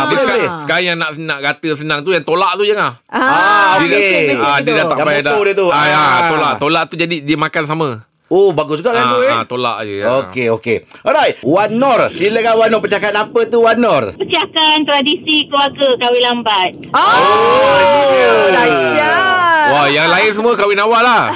dia 0.01 0.15
boleh, 0.15 0.23
sekarang, 0.23 0.39
boleh. 0.39 0.49
sekarang 0.63 0.85
yang 0.85 0.97
nak 0.97 1.11
nak 1.19 1.39
rata 1.43 1.69
senang 1.75 2.01
tu 2.01 2.11
yang 2.11 2.23
tolak 2.23 2.55
tu 2.55 2.63
je 2.63 2.71
ngah. 2.71 2.93
Ah, 3.05 3.77
okey. 3.77 3.91
mesin-mesin 3.91 4.39
Ah, 4.41 4.57
tu. 4.57 4.65
dia 4.65 4.73
dah 4.77 4.85
tak 4.87 4.97
payah 5.01 5.23
dah. 5.25 5.35
dia 5.43 5.55
tu. 5.57 5.67
Ah, 5.69 5.85
ya, 5.85 5.99
Ah. 5.99 6.29
tolak. 6.29 6.53
Tolak 6.59 6.83
tu 6.87 6.95
jadi 6.95 7.17
dia 7.19 7.35
makan 7.37 7.63
sama. 7.67 7.89
Oh, 8.29 8.53
bagus 8.53 8.85
juga 8.85 8.93
kan 8.93 9.17
tu 9.17 9.25
eh. 9.25 9.33
Ah, 9.33 9.41
ah, 9.41 9.45
tolak 9.49 9.77
je. 9.89 10.05
ya. 10.05 10.21
Okey, 10.21 10.47
okey. 10.61 10.77
Alright. 11.01 11.41
Wan 11.41 11.73
Nur. 11.81 12.13
Silakan 12.13 12.61
Wan 12.61 12.69
Nur 12.69 12.85
pecahkan 12.85 13.17
apa 13.17 13.41
tu 13.49 13.65
Wan 13.65 13.81
Nur? 13.81 14.13
pecahkan 14.21 14.85
tradisi 14.85 15.49
keluarga 15.49 15.89
kahwin 15.97 16.23
lambat. 16.29 16.71
Oh, 16.93 18.45
dahsyat. 18.53 19.69
Wah, 19.69 19.87
yang 19.89 20.09
lain 20.13 20.31
semua 20.37 20.53
kahwin 20.57 20.81
awal 20.81 21.01
lah. 21.01 21.33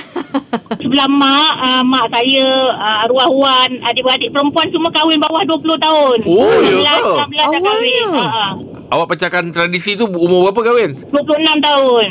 Sebelah 0.77 1.09
mak, 1.09 1.53
uh, 1.61 1.83
mak 1.85 2.09
saya, 2.13 2.49
uh, 2.77 3.05
arwah 3.05 3.29
wan, 3.29 3.71
adik-beradik 3.89 4.33
perempuan 4.33 4.69
semua 4.69 4.93
kahwin 4.93 5.21
bawah 5.21 5.41
20 5.45 5.77
tahun. 5.77 6.19
Oh, 6.29 6.57
ya 6.61 6.93
16, 6.93 7.09
ke? 7.09 7.13
16 7.29 7.53
dah 7.53 7.61
kahwin. 7.61 7.61
Awalnya. 7.61 8.05
Uh, 8.13 8.53
Awak 8.93 9.09
pecahkan 9.17 9.49
tradisi 9.57 9.97
tu 9.97 10.05
umur 10.05 10.53
berapa 10.53 10.69
kahwin? 10.69 10.93
26 11.09 11.17
tahun. 11.65 12.09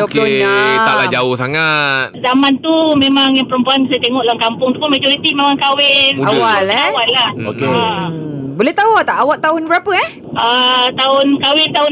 Okey, 0.00 0.40
26. 0.40 0.88
taklah 0.88 1.06
jauh 1.12 1.34
sangat. 1.36 2.08
Zaman 2.24 2.52
tu 2.64 2.72
memang 2.96 3.36
yang 3.36 3.44
perempuan 3.44 3.84
saya 3.84 4.00
tengok 4.00 4.24
dalam 4.24 4.40
kampung 4.40 4.72
tu 4.72 4.80
pun 4.80 4.88
majoriti 4.88 5.36
memang 5.36 5.52
kahwin. 5.60 6.16
Muda. 6.16 6.32
Awal, 6.32 6.64
eh? 6.72 6.88
Awal 6.88 7.08
lah. 7.12 7.30
Okey. 7.52 7.68
Ah. 7.68 8.08
Hmm. 8.08 8.56
Boleh 8.56 8.72
tahu 8.72 8.96
tak 9.04 9.20
awak 9.20 9.44
tahun 9.44 9.68
berapa 9.68 9.90
eh? 9.92 10.08
Uh, 10.32 10.88
tahun 10.96 11.26
kahwin 11.36 11.68
tahun 11.68 11.90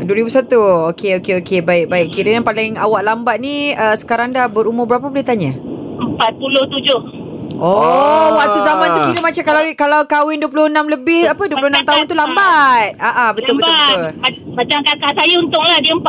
2001. 0.00 0.08
2001. 0.08 0.96
Okey 0.96 1.10
okey 1.20 1.34
okey 1.44 1.60
baik 1.60 1.92
baik. 1.92 2.08
Kira 2.08 2.40
yang 2.40 2.48
paling 2.48 2.80
awak 2.80 3.04
lambat 3.04 3.36
ni 3.36 3.76
uh, 3.76 3.92
sekarang 4.00 4.32
dah 4.32 4.48
berumur 4.48 4.88
berapa 4.88 5.12
boleh 5.12 5.24
tanya? 5.24 5.52
47. 6.00 7.21
Oh, 7.54 7.80
Ah. 7.82 8.28
waktu 8.34 8.58
zaman 8.60 8.86
tu 8.88 9.00
kira 9.04 9.20
macam 9.20 9.42
kalau 9.44 9.60
kalau 9.74 10.00
kahwin 10.04 10.38
26 10.38 10.52
lebih 10.88 11.20
apa 11.26 11.42
26 11.42 11.58
tahun 11.82 12.02
tu 12.04 12.14
lambat. 12.14 12.86
Ah 12.96 13.08
ah 13.08 13.28
betul 13.30 13.54
betul 13.54 13.68
betul. 13.68 14.00
Ma- 14.18 14.40
Macam 14.52 14.78
kakak 14.82 15.12
saya 15.14 15.32
untunglah 15.34 15.78
dia 15.78 15.92
49 15.94 16.04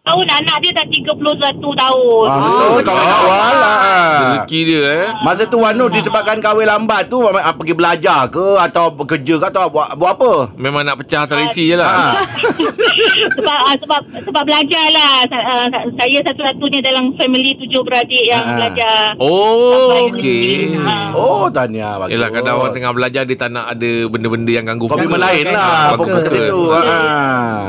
tahun, 0.00 0.24
anak 0.26 0.56
dia 0.58 0.72
dah 0.72 0.86
31 0.86 1.20
tahun. 1.74 2.24
Ah, 2.24 2.40
betul. 2.40 2.68
macam 2.74 2.94
Kawan 2.94 3.04
mana? 3.04 3.16
awal 3.20 3.54
lah. 3.54 3.76
Rezeki 4.24 4.60
dia 4.64 4.80
eh. 4.80 5.04
Masa 5.20 5.42
tu 5.44 5.58
Wan 5.58 5.74
Nur 5.74 5.88
disebabkan 5.88 6.38
kahwin 6.38 6.64
lambat 6.64 7.06
tu 7.06 7.20
ah, 7.22 7.52
pergi 7.52 7.72
belajar 7.72 8.24
ke 8.28 8.56
atau 8.58 8.88
bekerja 8.90 9.36
ke 9.36 9.46
atau 9.46 9.68
buat 9.68 9.92
buat 9.94 10.10
apa? 10.14 10.32
Memang 10.56 10.80
nak 10.82 10.96
pecah 10.98 11.24
tradisi 11.24 11.68
je 11.68 11.76
Ah. 11.76 11.78
lah. 11.78 12.24
sebab 13.36 13.58
ah, 13.58 13.74
sebab 13.76 14.00
sebab 14.22 14.42
belajar 14.42 14.84
lah 14.90 15.12
Sa- 15.26 15.44
ah, 15.44 15.66
sa- 15.68 15.86
saya 15.94 16.18
satu-satunya 16.22 16.80
dalam 16.80 17.12
family 17.14 17.52
tujuh 17.58 17.82
beradik 17.82 18.24
yang 18.24 18.40
Ah. 18.42 18.54
belajar 18.56 18.98
Oh, 19.18 19.92
Sampai 19.92 20.02
okey. 20.10 20.73
Ah. 20.76 21.10
Oh, 21.12 21.46
tahniah 21.46 21.94
bagus. 21.96 22.10
Yelah 22.10 22.28
kadang 22.28 22.54
orang 22.56 22.72
tengah 22.72 22.92
belajar 22.92 23.22
dia 23.22 23.36
tak 23.36 23.48
nak 23.48 23.66
ada 23.68 23.90
benda-benda 24.06 24.50
yang 24.50 24.64
ganggu 24.64 24.86
Komitmen 24.86 25.14
fokus. 25.14 25.24
lain 25.24 25.44
kan? 25.44 25.54
lah 25.54 25.64
Ah, 25.64 25.88
Fokus 25.92 26.06
fokus. 26.10 26.22
ke 26.24 26.30
situ 26.36 26.60
Ah. 26.68 26.82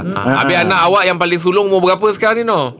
ah. 0.01 0.35
Habis 0.38 0.57
anak 0.59 0.79
awak 0.83 1.03
yang 1.03 1.17
paling 1.17 1.38
sulung 1.38 1.67
umur 1.67 1.81
berapa 1.83 2.05
sekarang 2.12 2.38
ni 2.38 2.45
no? 2.45 2.74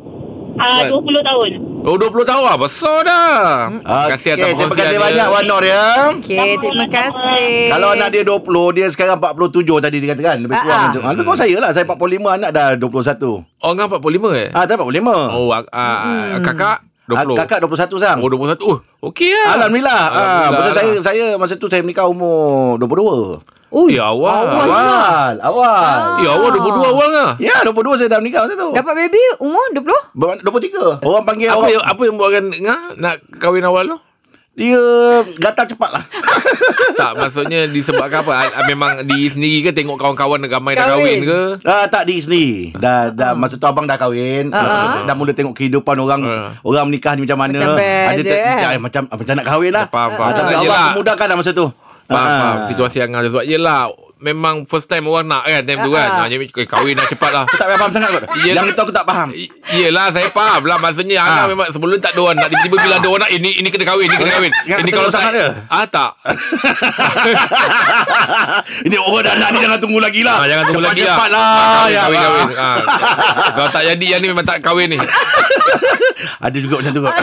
ah, 0.56 0.82
20 0.84 1.04
tahun 1.22 1.50
Oh 1.86 1.96
20 1.96 2.18
tahun 2.24 2.42
lah 2.42 2.58
Besar 2.58 2.98
dah 3.04 3.70
Terima 3.70 4.10
kasih 4.10 4.30
atas 4.34 4.50
Terima 4.50 4.74
kasih 4.74 4.90
dia. 4.90 5.04
banyak 5.04 5.28
Wan 5.30 5.46
Nur 5.46 5.62
ya 5.62 5.86
Okey, 6.16 6.58
terima 6.58 6.88
kasih. 6.90 7.70
Kalau 7.70 7.94
anak 7.94 8.10
dia 8.10 8.24
20 8.24 8.42
Dia 8.74 8.88
sekarang 8.90 9.22
47 9.22 9.62
tadi 9.78 9.98
dia 10.00 10.10
katakan 10.10 10.42
Lebih 10.42 10.56
kurang 10.56 10.66
Ah, 10.66 10.80
ah. 10.80 10.88
macam 10.90 11.02
ah, 11.04 11.12
Lebih 11.14 11.24
kurang 11.24 11.40
saya 11.40 11.56
lah 11.60 11.70
Saya 11.70 11.86
45 11.86 12.26
Anak 12.32 12.50
dah 12.50 12.68
21 12.74 13.22
Oh 13.62 13.72
ngah 13.72 13.88
45 13.92 14.02
eh? 14.34 14.48
Ah, 14.50 14.64
Saya 14.64 14.76
45 14.76 15.14
Oh 15.30 15.46
ah, 15.52 15.62
ah, 15.70 16.42
kakak 16.42 16.78
Ah, 16.82 16.95
20 17.08 17.38
Kakak 17.38 17.60
21 17.62 17.98
sang 17.98 18.18
Oh 18.18 18.28
21 18.28 18.58
Oh 18.66 18.78
okey 19.06 19.30
lah 19.30 19.50
Alhamdulillah. 19.56 20.02
Ah, 20.04 20.10
Alhamdulillah 20.10 20.50
masa 20.52 20.66
lah. 20.66 20.76
saya 20.76 20.92
saya 21.02 21.26
masa 21.36 21.54
tu 21.54 21.68
saya 21.68 21.80
menikah 21.80 22.06
umur 22.06 22.78
22. 22.78 23.46
Ui, 23.72 23.92
Ya 23.92 24.08
awal 24.08 24.46
Awal, 24.48 25.34
awal. 25.38 26.00
Ya 26.20 26.30
awal 26.32 26.50
22 26.50 26.80
awal 26.88 27.08
ngah 27.12 27.32
Ya, 27.38 27.60
22 27.62 28.00
saya 28.00 28.10
dah 28.10 28.20
menikah 28.20 28.42
masa 28.42 28.56
tu. 28.56 28.70
dapat 28.72 28.94
baby 28.96 29.22
umur 29.38 29.66
20? 29.72 29.86
Ber- 30.14 30.42
23. 30.42 31.04
Orang 31.04 31.24
panggil 31.24 31.48
apa 31.48 31.60
orang 31.60 31.72
yang, 31.72 31.84
apa 31.84 32.02
yang 32.02 32.16
buatkan 32.16 32.46
ngah 32.56 32.82
nak 32.96 33.16
kahwin 33.36 33.64
awal 33.64 33.84
tu? 33.86 33.98
Dia 34.56 34.80
gatal 35.36 35.68
cepat 35.68 35.90
lah. 35.92 36.04
tak, 36.96 37.12
maksudnya 37.14 37.68
disebabkan 37.68 38.24
apa? 38.24 38.32
Ah, 38.32 38.64
Memang 38.66 39.04
di 39.04 39.28
sendiri 39.28 39.68
ke 39.68 39.72
tengok 39.72 40.00
kawan-kawan 40.00 40.40
ramai 40.42 40.74
dah 40.74 40.96
Kahwin. 40.96 41.20
ke? 41.22 41.42
Ah, 41.62 41.86
tak 41.86 42.08
di 42.08 42.18
sendiri. 42.18 42.72
Dah 42.74 43.12
dah 43.12 43.36
masa 43.36 43.60
tu 43.60 43.68
abang 43.68 43.84
dah 43.84 44.00
kahwin. 44.00 44.56
Ah, 44.56 44.64
ah. 44.64 45.04
Dah 45.04 45.12
mula 45.12 45.36
tengok 45.36 45.52
kehidupan 45.52 46.00
orang 46.00 46.22
Ah. 46.24 46.50
orang 46.64 46.88
menikah 46.88 47.14
ni 47.14 47.28
macam 47.28 47.36
mana. 47.38 47.52
Macam 47.54 47.76
best 47.76 48.08
Ada 48.08 48.22
je, 48.22 48.32
eh? 48.34 48.80
macam 48.80 49.02
macam 49.06 49.34
nak 49.36 49.46
kahwin 49.46 49.72
lah. 49.72 49.86
Faham, 49.88 50.12
faham. 50.16 50.24
Ah, 50.26 50.34
tapi 50.34 50.54
Allah 50.56 50.82
memudahkan 50.90 51.26
lah 51.28 51.36
masa 51.36 51.52
tu. 51.52 51.68
Faham, 52.06 52.24
Ah. 52.24 52.40
faham. 52.40 52.58
Situasi 52.72 52.98
yang 53.04 53.12
ada 53.12 53.28
sebab 53.28 53.44
yelah 53.44 53.92
memang 54.18 54.64
first 54.64 54.86
time 54.86 55.06
orang 55.06 55.26
nak 55.26 55.44
kan 55.44 55.62
time 55.62 55.82
tu 55.82 55.90
kan. 55.90 56.06
Ah, 56.06 56.16
ah. 56.16 56.22
Ha, 56.22 56.28
jadi 56.28 56.44
eh, 56.46 56.66
kahwin 56.66 56.94
dah 56.94 57.06
cepat 57.06 57.30
lah. 57.30 57.42
Aku 57.46 57.56
tak 57.56 57.66
payah 57.66 57.78
faham 57.78 57.92
sangat 57.92 58.10
kot. 58.12 58.22
Yelah. 58.38 58.54
Yang 58.56 58.66
itu 58.70 58.82
aku 58.82 58.92
tak 58.92 59.04
faham. 59.04 59.28
I- 59.32 59.52
Yelah 59.66 60.08
saya 60.08 60.30
faham 60.30 60.62
lah 60.64 60.78
Maksudnya 60.78 61.18
Ah. 61.18 61.28
Angah 61.28 61.46
memang 61.48 61.66
sebelum 61.68 61.98
tak 61.98 62.12
ada 62.12 62.20
orang 62.22 62.36
nak 62.38 62.48
Tiba-tiba 62.48 62.76
bila 62.78 62.96
ada 62.96 63.08
orang 63.08 63.20
nak 63.20 63.32
Ini 63.34 63.50
ini 63.58 63.68
kena 63.68 63.84
kahwin 63.84 64.06
Ini 64.06 64.16
kena 64.16 64.32
kahwin 64.32 64.52
Ingat 64.62 64.78
Ini 64.78 64.90
kalau 64.94 65.10
sangat 65.10 65.26
tak 65.26 65.34
dia? 65.34 65.48
Ah 65.68 65.86
tak 65.86 66.10
Ini 68.86 68.96
orang 68.96 69.22
dah 69.24 69.34
nak 69.36 69.50
ni 69.50 69.58
jangan 69.60 69.80
tunggu 69.80 70.00
lagi 70.00 70.22
lah. 70.22 70.36
ah, 70.38 70.46
Jangan 70.46 70.64
tunggu 70.66 70.84
lagi 70.84 71.02
lah 71.02 71.12
Cepat 71.12 71.30
lah. 71.30 71.50
Kahwin 71.50 71.90
Ya, 71.90 72.00
kahwin, 72.00 72.18
ah. 72.18 72.22
kahwin. 72.22 72.48
Ah. 72.56 72.78
Kalau 73.52 73.70
tak 73.72 73.84
jadi 73.88 74.06
Yang 74.08 74.20
ni 74.22 74.28
memang 74.30 74.46
tak 74.46 74.58
kahwin 74.62 74.88
ni 74.88 74.98
Ada 76.38 76.58
juga 76.58 76.80
macam 76.80 76.92
tu 76.92 77.02
kot. 77.02 77.14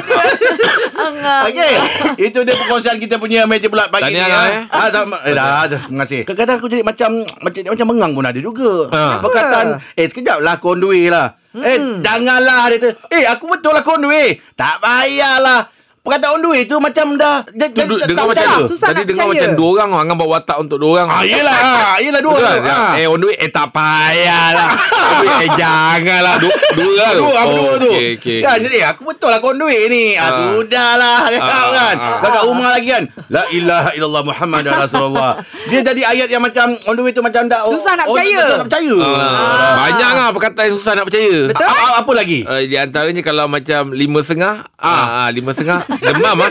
Okey, 1.43 1.73
itu 2.21 2.39
dia 2.43 2.55
perkongsian 2.55 2.97
kita 2.99 3.15
punya 3.17 3.45
meja 3.45 3.67
bulat 3.67 3.89
pagi 3.89 4.11
Tahniah, 4.11 4.21
ni. 4.21 4.29
Angah, 4.29 4.45
ya. 4.45 4.53
eh. 4.53 4.63
Ah, 4.71 4.87
sama, 4.89 5.17
eh, 5.23 5.33
dah, 5.33 5.47
dah, 5.65 5.81
terima 5.81 6.03
kasih. 6.03 6.21
Kadang-kadang 6.23 6.57
aku 6.57 6.67
jadi 6.69 6.82
macam 6.85 7.25
macam 7.43 7.61
macam 7.73 7.87
mengang 7.89 8.13
pun 8.15 8.27
ada 8.27 8.41
juga. 8.43 8.91
Ha. 8.93 9.23
Perkataan, 9.23 9.67
eh 9.97 10.07
sekejap 10.07 10.39
lah 10.43 10.59
kondui 10.59 11.09
lah. 11.09 11.39
Eh, 11.53 12.01
janganlah 12.01 12.73
dia 12.73 12.79
tu. 12.81 12.91
Eh, 13.13 13.29
aku 13.29 13.45
betul 13.45 13.77
lah 13.77 13.85
kondui. 13.85 14.41
Tak 14.57 14.81
payahlah. 14.81 15.69
Perkataan 16.03 16.35
on 16.35 16.43
the 16.43 16.51
way 16.51 16.63
tu 16.67 16.77
macam 16.77 17.15
dah 17.15 17.47
dia, 17.49 17.71
dia, 17.71 17.87
Tu, 17.87 17.95
dia, 17.95 18.11
dengar 18.11 18.27
tak 18.27 18.27
macam 18.27 18.43
percaya. 18.51 18.67
susah 18.67 18.89
Tadi 18.91 19.03
dengar 19.05 19.23
percaya. 19.23 19.39
macam 19.39 19.51
dua 19.55 19.69
orang 19.73 19.91
Angah 19.95 20.17
bawa 20.19 20.31
watak 20.35 20.59
untuk 20.59 20.77
dua 20.77 20.91
orang 20.99 21.09
Ah, 21.09 21.23
yelah, 21.23 21.55
ah, 21.63 21.97
yelah 21.97 22.19
dua 22.19 22.35
Betul 22.35 22.43
tu. 22.43 22.59
kan? 22.61 22.75
Ah. 22.75 22.93
Eh 22.93 23.07
on 23.07 23.17
the 23.17 23.27
way 23.29 23.37
Eh 23.39 23.47
tak 23.49 23.67
payahlah 23.71 24.71
Eh 25.45 25.49
janganlah 25.55 26.35
Dua, 26.37 26.55
dua 26.75 26.91
lah 26.93 27.11
tu 27.13 27.23
Dua, 27.23 27.33
apa 27.33 27.55
dua 27.55 27.73
tu? 27.79 27.91
okay, 27.93 28.09
okay, 28.13 28.39
kan, 28.41 28.51
okay. 28.53 28.65
jadi 28.67 28.79
aku 28.89 29.03
betul 29.07 29.29
lah 29.29 29.39
kau 29.39 29.55
duit 29.55 29.83
ni. 29.87 30.05
Ah, 30.13 30.25
Ah. 30.25 30.31
sudahlah. 30.51 31.19
Ah, 31.23 31.47
tahu 31.55 31.69
kan. 31.73 31.95
ah, 31.97 32.17
Kau 32.19 32.31
kat 32.31 32.43
rumah 32.45 32.69
lagi 32.69 32.89
kan. 32.89 33.05
La 33.29 33.43
ilaha 33.49 33.91
illallah 33.93 34.23
Muhammad 34.25 34.63
Rasulullah. 34.67 35.33
Dia 35.65 35.81
jadi 35.85 36.03
ayat 36.05 36.29
yang 36.29 36.43
macam 36.43 36.67
on 36.83 36.95
the 36.95 37.03
way 37.03 37.13
tu 37.13 37.23
macam 37.23 37.47
dah. 37.47 37.63
Susah 37.65 37.95
nak 37.95 38.07
oh, 38.07 38.13
percaya. 38.13 38.43
Susah 38.43 38.57
nak 38.57 38.67
percaya. 38.67 38.97
Ah, 38.99 39.73
Banyak 39.79 40.11
lah 40.13 40.29
perkataan 40.31 40.65
yang 40.65 40.77
susah 40.77 40.93
nak 40.93 41.05
percaya 41.07 41.35
Betul? 41.47 41.69
Apa, 41.95 42.11
lagi? 42.13 42.41
Uh, 42.43 42.59
di 42.61 42.75
antaranya 42.75 43.23
kalau 43.23 43.47
macam 43.47 43.83
lima 43.93 44.19
setengah 44.19 44.67
ah, 44.77 45.23
ah 45.23 45.29
lima 45.31 45.55
setengah 45.55 45.87
demam 45.99 46.37
ah 46.39 46.51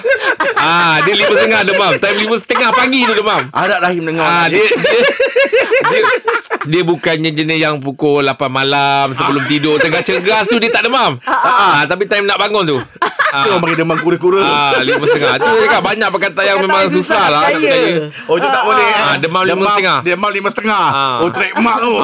ah 0.56 0.96
dia 1.02 1.14
lima 1.16 1.32
setengah 1.32 1.62
demam 1.64 1.92
time 1.98 2.18
lima 2.20 2.36
setengah 2.38 2.70
pagi 2.72 3.00
tu 3.04 3.14
demam 3.14 3.42
Harap 3.50 3.80
Rahim 3.82 4.04
dengar. 4.06 4.24
ah 4.24 4.46
dia 4.46 4.62
dia, 4.62 5.00
dia 5.88 6.00
dia 6.62 6.82
bukannya 6.84 7.30
jenis 7.32 7.58
yang 7.58 7.76
pukul 7.78 8.22
8 8.22 8.38
malam 8.48 9.12
sebelum 9.12 9.44
tidur 9.46 9.76
tengah 9.78 10.02
cergas 10.02 10.46
tu 10.46 10.58
dia 10.58 10.70
tak 10.70 10.86
demam 10.86 11.18
ah, 11.26 11.84
tapi 11.84 12.06
time 12.06 12.24
nak 12.24 12.38
bangun 12.38 12.64
tu 12.68 12.78
Tu 13.32 13.48
orang 13.48 13.64
panggil 13.64 13.80
demam 13.80 13.96
kura-kura. 13.96 14.44
Ah, 14.44 14.84
lima 14.84 15.08
setengah. 15.08 15.40
Tu 15.40 15.48
saya 15.48 15.64
cakap 15.64 15.82
banyak 15.88 16.10
perkataan 16.12 16.46
yang 16.46 16.60
memang 16.60 16.92
susah 16.92 17.32
lah 17.32 17.48
nak 17.48 17.56
percaya. 17.56 17.64
percaya. 17.64 18.28
Oh, 18.28 18.36
itu 18.36 18.44
tak 18.44 18.64
boleh. 18.68 18.84
eh. 18.84 19.00
Ah, 19.00 19.16
demam 19.16 19.44
lima 19.48 19.64
setengah. 19.64 19.98
Demam 20.04 20.32
lima 20.36 20.50
setengah. 20.52 20.84
Ah. 20.84 21.24
Oh, 21.24 21.32
trademark 21.32 21.80
tu. 21.80 21.96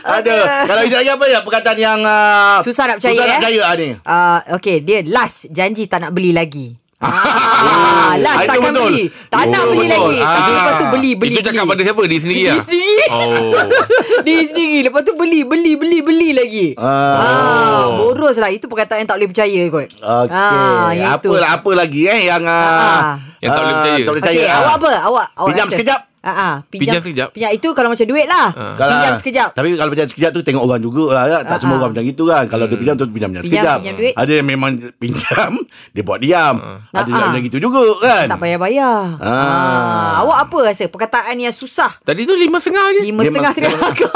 Ah. 0.00 0.18
Ada. 0.18 0.34
Kalau 0.64 0.82
itu 0.82 0.96
lagi 0.96 1.10
apa 1.10 1.24
ya 1.26 1.38
perkataan 1.40 1.78
yang 1.78 2.00
uh, 2.00 2.58
Susah 2.60 2.84
nak 2.86 2.96
percaya, 2.98 3.12
Susah 3.12 3.22
nak 3.22 3.28
eh? 3.28 3.38
percaya 3.38 3.60
ah, 3.62 3.74
ni. 3.74 3.88
Uh, 3.98 4.38
okay, 4.56 4.76
dia 4.78 5.04
last 5.04 5.46
janji 5.48 5.84
tak 5.84 6.00
nak 6.00 6.10
beli 6.10 6.32
lagi. 6.32 6.80
Ah, 6.98 8.14
Oh, 8.14 8.14
last 8.16 8.46
takkan 8.46 8.70
betul. 8.70 8.86
beli. 8.88 9.04
Tak 9.26 9.42
nak 9.50 9.58
Oh, 9.60 9.68
beli 9.68 9.84
betul. 9.84 9.92
lagi. 9.92 10.18
Tapi 10.22 10.38
Ah. 10.40 10.54
lepas 10.54 10.72
tu 10.72 10.86
beli, 10.88 11.10
beli. 11.12 11.34
Itu 11.34 11.42
cakap 11.42 11.64
beli. 11.64 11.70
pada 11.72 11.80
siapa? 11.82 12.02
Di 12.04 12.16
sendiri 12.16 12.38
Diri 12.38 12.46
lah? 12.48 12.62
sendiri. 12.62 13.04
Oh. 13.10 13.52
Diri 14.26 14.44
sendiri. 14.46 14.78
Lepas 14.86 15.00
tu 15.02 15.12
beli, 15.12 15.40
beli, 15.42 15.72
beli, 15.74 15.98
beli 16.00 16.28
lagi. 16.30 16.66
Ah, 16.78 17.90
boros 17.92 18.38
lah. 18.38 18.48
Itu 18.48 18.70
perkataan 18.70 19.02
yang 19.02 19.08
tak 19.10 19.18
boleh 19.18 19.28
percaya 19.28 19.62
kot. 19.66 19.86
Okey. 19.98 20.30
Ah, 20.30 20.90
apa 21.12 21.26
apa 21.42 21.70
lagi 21.74 22.02
eh 22.06 22.20
yang 22.24 22.42
uh, 22.46 22.54
Ah. 22.54 23.14
Yang 23.42 23.50
tak 23.50 23.60
boleh 23.60 23.74
percaya. 23.74 23.98
Tak 23.98 24.06
boleh 24.06 24.22
percaya. 24.22 24.38
Okey, 24.38 24.46
Ah. 24.48 24.60
awak 24.62 24.74
apa? 24.78 24.90
Awak, 25.02 25.26
awak 25.34 25.48
Pinjam 25.50 25.68
sekejap. 25.68 26.00
Ah, 26.22 26.30
ah, 26.30 26.54
Pinjam 26.64 26.96
sekejap. 26.96 27.34
Pinjam 27.34 27.50
itu 27.50 27.68
kalau 27.72 27.90
macam 27.90 28.06
duit 28.06 28.24
lah. 28.24 28.48
Ah. 28.48 28.74
Kalau- 28.74 28.94
Pinjam 28.94 29.14
sekejap. 29.16 29.48
Tapi 29.52 29.66
kalau 29.74 29.90
pinjam 29.90 30.06
sekejap 30.06 30.30
tu 30.30 30.40
tengok 30.40 30.62
orang 30.62 30.78
jugalah 30.78 31.24
kan. 31.26 31.42
Tak 31.44 31.50
Ah, 31.50 31.58
semua 31.58 31.76
orang 31.76 31.90
macam 31.90 32.04
itu 32.04 32.22
kan. 32.24 32.44
Kalau 32.46 32.64
dia 32.64 32.76
pinjam 32.76 32.94
tu 32.94 33.04
pinjam 33.04 33.28
pinjam 33.28 33.42
Pinjam- 33.42 33.58
sekejap. 33.58 33.76
pinjam 33.76 33.96
duit. 33.96 34.14
Ada 34.14 34.32
yang 34.32 34.46
memang 34.46 34.70
pinjam 34.94 35.50
dia 35.94 36.02
buat 36.02 36.18
diam. 36.18 36.56
Ada 36.88 37.02
Ah, 37.02 37.10
yang 37.10 37.26
macam 37.28 37.42
gitu 37.42 37.58
juga 37.58 37.80
kan. 37.98 38.26
Tak 38.28 38.38
payah 38.38 38.58
bayar. 38.60 39.02
Ah. 39.18 39.26
Ah. 39.26 40.10
Awak 40.22 40.38
apa 40.42 40.56
rasa 40.64 40.86
perkataan 40.86 41.34
yang 41.36 41.50
susah? 41.50 41.90
Tadi 42.00 42.22
tu 42.22 42.32
lima 42.32 42.56
setengah 42.56 42.86
je. 42.92 43.00
Lima 43.02 43.18
Lima- 43.18 43.26
setengah 43.26 43.52
terima 43.52 43.76
kasih. 43.82 44.06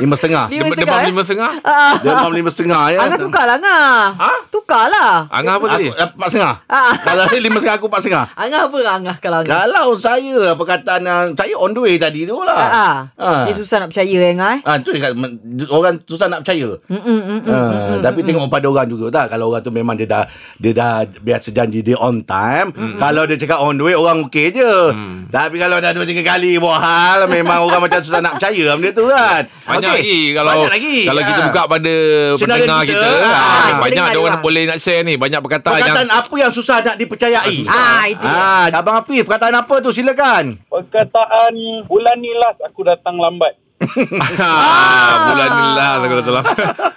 Lima 0.00 0.14
setengah. 0.16 0.44
Lima 0.48 0.64
Demam, 0.64 0.72
setengah, 0.72 0.96
demam 0.96 1.04
eh? 1.04 1.10
lima 1.12 1.22
setengah. 1.22 1.52
Ah. 1.60 1.94
Dia 2.00 2.10
memang 2.16 2.32
lima 2.32 2.50
setengah 2.50 2.82
ya. 2.88 2.98
Angah 3.04 3.18
tukar 3.20 3.44
lah 3.44 3.56
Angah. 3.60 3.94
Ha? 4.16 4.30
Tukar 4.48 4.84
lah. 4.88 5.12
Angah 5.28 5.54
apa 5.60 5.66
tadi? 5.76 5.86
Aku 5.92 6.14
empat 6.16 6.28
setengah. 6.32 6.54
Ah. 6.66 6.92
Kalau 7.04 7.24
saya 7.28 7.40
lima 7.40 7.56
setengah 7.60 7.76
aku 7.76 7.86
empat 7.86 8.00
setengah. 8.00 8.24
Angah 8.34 8.60
apa 8.66 8.78
Angah 8.88 9.16
kalau 9.20 9.38
Angah? 9.44 9.52
Kalau 9.52 9.86
saya 10.00 10.38
perkataan 10.56 11.02
yang 11.04 11.24
saya 11.36 11.54
on 11.60 11.70
the 11.76 11.80
way 11.84 11.94
tadi 12.00 12.24
tu 12.24 12.40
lah. 12.40 12.56
Ah, 12.56 12.70
ah. 12.72 12.96
Ah. 13.20 13.42
Dia 13.44 13.54
susah 13.54 13.76
nak 13.84 13.92
percaya 13.92 14.18
Angah 14.32 14.50
eh. 14.56 14.60
Ah 14.64 14.76
tu 14.80 14.90
dia 14.96 15.00
kata, 15.04 15.14
men- 15.14 15.38
orang 15.68 16.00
susah 16.08 16.26
nak 16.32 16.40
percaya. 16.42 16.68
Mm 16.88 17.00
-mm, 17.00 17.18
mm 17.20 17.40
-mm. 17.44 17.50
Ah, 17.50 17.98
tapi 18.00 18.24
tengok 18.24 18.48
pada 18.48 18.66
orang 18.70 18.88
juga 18.88 19.06
tak 19.12 19.36
kalau 19.36 19.52
orang 19.52 19.62
tu 19.62 19.72
memang 19.74 19.94
dia 19.94 20.08
dah 20.08 20.24
dia 20.56 20.72
dah 20.72 21.04
biasa 21.04 21.52
janji 21.52 21.82
dia 21.82 21.98
on 21.98 22.22
time 22.24 22.72
kalau 22.96 23.26
dia 23.26 23.36
cakap 23.36 23.58
on 23.60 23.76
the 23.76 23.84
way 23.84 23.94
orang 23.94 24.24
okey 24.26 24.54
je 24.54 24.72
tapi 25.28 25.58
kalau 25.60 25.82
dah 25.82 25.90
dua 25.92 26.06
tiga 26.06 26.22
kali 26.24 26.56
buat 26.56 26.78
hal 26.78 27.26
memang 27.26 27.66
orang 27.66 27.82
macam 27.84 28.00
susah 28.00 28.22
nak 28.22 28.38
percaya 28.38 28.74
benda 28.78 28.90
tu 28.94 29.04
kan 29.10 29.42
Banyak. 29.66 29.89
Lagi 29.92 30.20
kalau 30.32 30.50
banyak 30.52 30.72
lagi. 30.72 30.96
kalau 31.02 31.22
kita 31.22 31.40
Ah. 31.40 31.46
buka 31.46 31.62
pada 31.66 31.94
Senarai 32.34 32.38
pendengar 32.38 32.80
kita, 32.82 32.92
kita, 32.92 33.08
ah, 33.20 33.30
ah, 33.30 33.60
kita 33.60 33.72
banyak 33.80 34.04
ada 34.06 34.20
orang 34.20 34.40
boleh 34.40 34.62
nak 34.66 34.78
share 34.78 35.02
ni. 35.02 35.14
Banyak 35.14 35.40
perkataan, 35.40 35.74
perkataan 35.76 36.06
yang 36.06 36.18
apa 36.18 36.34
yang 36.36 36.52
susah 36.52 36.76
nak 36.80 36.96
dipercayai? 36.96 37.56
Ah, 37.64 38.04
itu 38.06 38.26
ah 38.26 38.66
abang 38.70 38.96
Hafiz 38.96 39.22
perkataan 39.22 39.54
apa 39.54 39.74
tu? 39.78 39.90
Silakan. 39.90 40.58
Perkataan 40.66 41.52
bulan 41.84 42.16
ni 42.16 42.30
last 42.34 42.60
aku 42.60 42.82
datang 42.82 43.16
lambat. 43.16 43.54
Ah, 43.80 45.12
bulan 45.26 45.48
ni 45.50 45.66
lah 45.72 45.90
aku 45.96 46.14
dah 46.14 46.26
telah. 46.26 46.44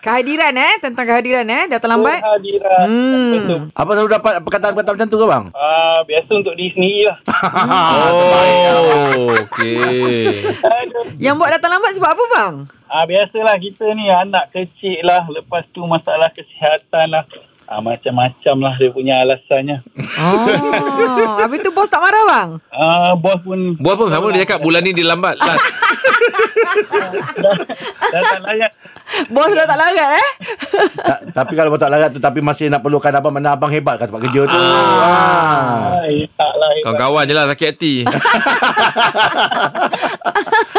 Kehadiran 0.03 0.51
eh 0.51 0.73
Tentang 0.83 1.07
kehadiran 1.07 1.47
eh 1.47 1.63
Datang 1.71 1.95
lambat 1.95 2.19
Kehadiran. 2.19 2.85
Hmm. 2.85 3.31
Betul. 3.31 3.59
apa 3.71 3.89
selalu 3.93 4.09
dapat 4.11 4.33
perkataan-perkataan 4.43 4.95
macam 4.99 5.07
tu 5.07 5.17
ke 5.17 5.25
bang 5.25 5.45
Ah, 5.55 5.99
biasa 6.03 6.31
untuk 6.33 6.53
diri 6.53 6.71
sendiri 6.75 7.01
lah. 7.07 7.17
oh, 8.11 9.31
okey. 9.31 10.43
Yang 11.17 11.35
buat 11.37 11.49
datang 11.53 11.71
lambat 11.71 11.91
sebab 11.95 12.09
apa 12.11 12.23
bang? 12.29 12.53
Ah, 12.85 13.05
biasalah 13.07 13.55
kita 13.57 13.85
ni 13.93 14.11
anak 14.11 14.51
kecil 14.51 14.99
lah. 15.01 15.23
Lepas 15.25 15.63
tu 15.71 15.85
masalah 15.85 16.27
kesihatan 16.29 17.07
lah. 17.09 17.23
Ah, 17.63 17.79
macam-macam 17.79 18.55
lah 18.59 18.73
dia 18.75 18.89
punya 18.89 19.23
alasannya. 19.23 19.81
Oh 20.13 20.45
Habis 21.39 21.63
tu 21.63 21.71
bos 21.71 21.87
tak 21.87 22.03
marah 22.03 22.23
bang? 22.23 22.49
Ah, 22.69 23.15
bos 23.15 23.39
pun 23.39 23.73
Buat 23.79 23.95
pun 23.97 24.07
sama 24.07 24.29
dia 24.29 24.43
cakap 24.43 24.61
bulan 24.61 24.83
ni 24.83 24.91
dia 24.91 25.07
lambat. 25.07 25.39
Last. 25.39 25.63
dah 28.13 28.21
tak 28.21 28.41
layak. 28.43 28.71
Bos 29.29 29.49
dah 29.49 29.65
tak 29.65 29.77
larat 29.77 30.09
eh 30.15 30.29
Ta- 30.97 31.21
tapi 31.33 31.53
kalau 31.53 31.77
tak 31.77 31.89
larat 31.89 32.09
tu 32.09 32.17
tapi 32.17 32.41
masih 32.41 32.65
nak 32.65 32.81
perlukan 32.81 33.13
abang 33.13 33.29
mana 33.29 33.53
abang 33.53 33.69
hebat 33.69 33.97
kat 33.97 34.09
tempat 34.09 34.25
kerja 34.25 34.41
tu 34.45 34.57
ah. 34.57 35.93
Ah, 35.93 36.05
tak 36.33 36.53
lah. 36.53 36.69
hebat. 36.71 36.83
Kawan-kawan 36.83 37.23
je 37.25 37.33
lah 37.33 37.45
sakit 37.47 37.67
hati. 37.69 37.93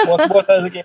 Bos-bos 0.04 0.44
lah 0.44 0.58
sikit. 0.66 0.84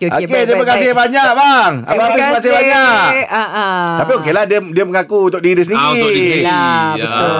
Okey, 0.00 0.08
Okey, 0.08 0.26
baik, 0.26 0.44
terima 0.48 0.56
baik, 0.58 0.70
kasih 0.72 0.88
baik. 0.88 0.96
banyak 0.96 1.28
bang. 1.30 1.72
Abang 1.84 2.08
terima 2.08 2.32
kasih 2.32 2.50
banyak. 2.50 3.12
Ah. 3.28 3.92
Tapi 4.00 4.12
okeylah 4.16 4.44
dia 4.48 4.58
dia 4.64 4.84
mengaku 4.88 5.28
untuk 5.28 5.44
diri 5.44 5.60
sendiri. 5.60 5.76
Ah, 5.78 5.92
untuk 5.92 6.08
diri 6.08 6.24
sendiri. 6.24 6.40
Lah, 6.42 6.88
Ya. 6.90 7.04
betul. 7.04 7.36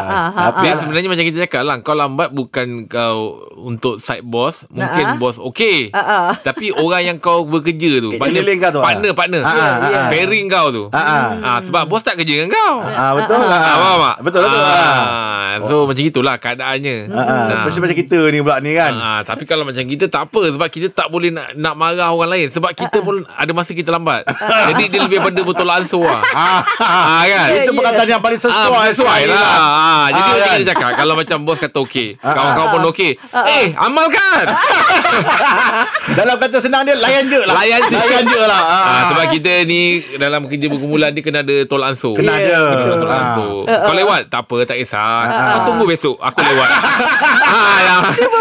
Ah, 0.00 0.28
Tapi 0.40 0.58
Dia 0.60 0.72
sebenarnya 0.76 1.08
macam 1.08 1.24
kita 1.24 1.38
cakap 1.40 1.62
lah 1.62 1.76
Kau 1.80 1.92
lambat 1.92 2.28
bukan 2.30 2.68
kau 2.86 3.18
Untuk 3.60 3.98
side 3.98 4.22
boss 4.22 4.64
Mungkin 4.68 5.04
Ah, 5.04 5.12
ah. 5.12 5.18
bos 5.18 5.36
okey 5.42 5.90
Ah, 5.90 6.00
ah. 6.00 6.28
Tapi 6.36 6.72
orang 6.72 7.02
yang 7.04 7.16
kau 7.18 7.44
bekerja 7.44 8.00
tu 8.00 8.14
Keliling 8.14 8.58
kau 8.58 8.70
tu, 8.70 8.80
ah? 8.80 8.86
Partner 8.86 9.12
Partner 9.12 9.40
Ah, 9.42 9.50
ah, 9.50 9.74
ah. 9.78 10.08
Pairing 10.08 10.46
kau 10.46 10.66
tu 10.70 10.84
Ah, 10.88 10.98
ah. 10.98 11.26
Ah, 11.38 11.58
Sebab 11.60 11.84
bos 11.84 12.00
tak 12.00 12.16
kerja 12.16 12.32
dengan 12.34 12.50
kau 12.50 12.74
Ah 12.82 13.12
betul 13.14 13.42
lah. 13.42 13.60
Ah, 13.60 13.76
faham 13.76 13.98
tak? 14.00 14.16
Betul 14.22 14.40
betul. 14.42 14.62
So 15.60 15.74
macam 15.84 16.02
itulah 16.02 16.34
keadaannya 16.36 16.96
Ah, 17.06 17.18
ah. 17.18 17.28
Ah. 17.28 17.46
Especially 17.58 17.82
macam 17.82 17.98
kita 17.98 18.20
ni 18.26 18.38
pula 18.40 18.56
ni 18.58 18.72
kan. 18.72 18.92
Ah, 18.92 19.20
tapi 19.22 19.44
kalau 19.44 19.62
macam 19.62 19.82
kita 19.82 20.04
tak 20.06 20.22
apa 20.26 20.40
sebab 20.48 20.68
kita 20.68 20.88
tak 20.88 21.08
boleh 21.08 21.28
nak 21.28 21.52
nak 21.52 21.74
marah 21.90 22.14
orang 22.14 22.30
lain 22.30 22.46
sebab 22.48 22.70
kita 22.72 23.02
pun 23.02 23.26
ada 23.26 23.50
masa 23.50 23.74
kita 23.74 23.90
lambat. 23.90 24.22
Jadi 24.70 24.84
dia 24.86 25.00
lebih 25.02 25.18
pada 25.20 25.40
betul 25.42 25.68
ansur 25.68 26.06
lah. 26.06 26.22
Ah, 26.40 26.62
Ah 26.80 27.24
kan? 27.26 27.48
Itu 27.60 27.72
perkataan 27.74 28.08
yang 28.08 28.22
paling 28.22 28.38
sesuai. 28.38 28.70
Ah, 28.70 28.86
sesuai 28.88 29.20
lah. 29.26 29.42
Ah, 29.42 30.06
jadi 30.08 30.30
kan? 30.30 30.38
kita 30.56 30.64
cakap 30.70 30.90
kalau 30.94 31.14
macam 31.14 31.38
bos 31.42 31.58
kata 31.58 31.78
okey, 31.80 32.16
kawan-kawan 32.16 32.68
pun 32.70 32.82
okey. 32.90 33.10
Eh, 33.50 33.66
amalkan. 33.76 34.44
Dalam 36.18 36.36
kata 36.38 36.56
senang 36.58 36.82
dia 36.82 36.96
layan 36.96 37.26
je 37.26 37.40
lah. 37.40 37.54
Layan 37.54 37.80
je. 37.86 37.96
Layan 37.96 38.24
je 38.24 38.40
lah. 38.40 38.62
Ah. 38.62 38.78
Ah, 38.80 39.02
sebab 39.10 39.24
kita 39.30 39.52
ni 39.64 39.80
dalam 40.16 40.46
kerja 40.46 40.66
bergumulan 40.66 41.10
dia 41.10 41.22
kena 41.22 41.42
ada 41.42 41.56
tolak 41.66 41.94
ansur. 41.94 42.14
Kena 42.14 42.36
ada. 42.36 42.58
Kena 42.76 42.94
tolak 42.96 43.10
Ah. 43.10 43.22
ansur. 43.26 43.56
Kau 43.66 43.94
lewat 43.94 44.20
tak 44.28 44.40
apa 44.46 44.56
tak 44.64 44.76
kisah. 44.78 45.20
Kau 45.26 45.58
tunggu 45.70 45.84
besok 45.86 46.16
aku 46.18 46.38
lewat. 46.40 46.68
ah, 47.54 47.78
ya. 47.80 47.96
Itu 48.14 48.38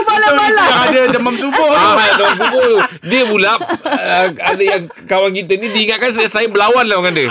yang 0.59 0.81
ada 0.85 1.01
demam 1.09 1.35
subuh 1.35 1.67
tu. 1.69 1.79
Ah, 1.79 2.07
dalam 2.13 2.35
kubur 2.37 2.73
Dia 3.01 3.21
pula 3.39 3.55
uh, 3.55 4.27
Ada 4.35 4.63
yang 4.63 4.81
kawan 5.07 5.31
kita 5.31 5.55
ni 5.55 5.67
Diingatkan 5.71 6.11
saya, 6.11 6.27
saya 6.27 6.47
berlawan 6.51 6.83
lah 6.83 6.99
dengan 6.99 7.13
dia. 7.15 7.27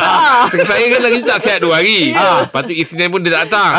Saya 0.65 0.85
kan 0.89 1.01
lagi 1.05 1.19
tak 1.21 1.39
sihat 1.45 1.59
dua 1.61 1.85
hari. 1.85 2.17
Lepas 2.17 2.63
tu 2.65 2.73
Isnin 2.73 3.13
pun 3.13 3.21
dia 3.21 3.37
tak 3.37 3.53
datang. 3.53 3.71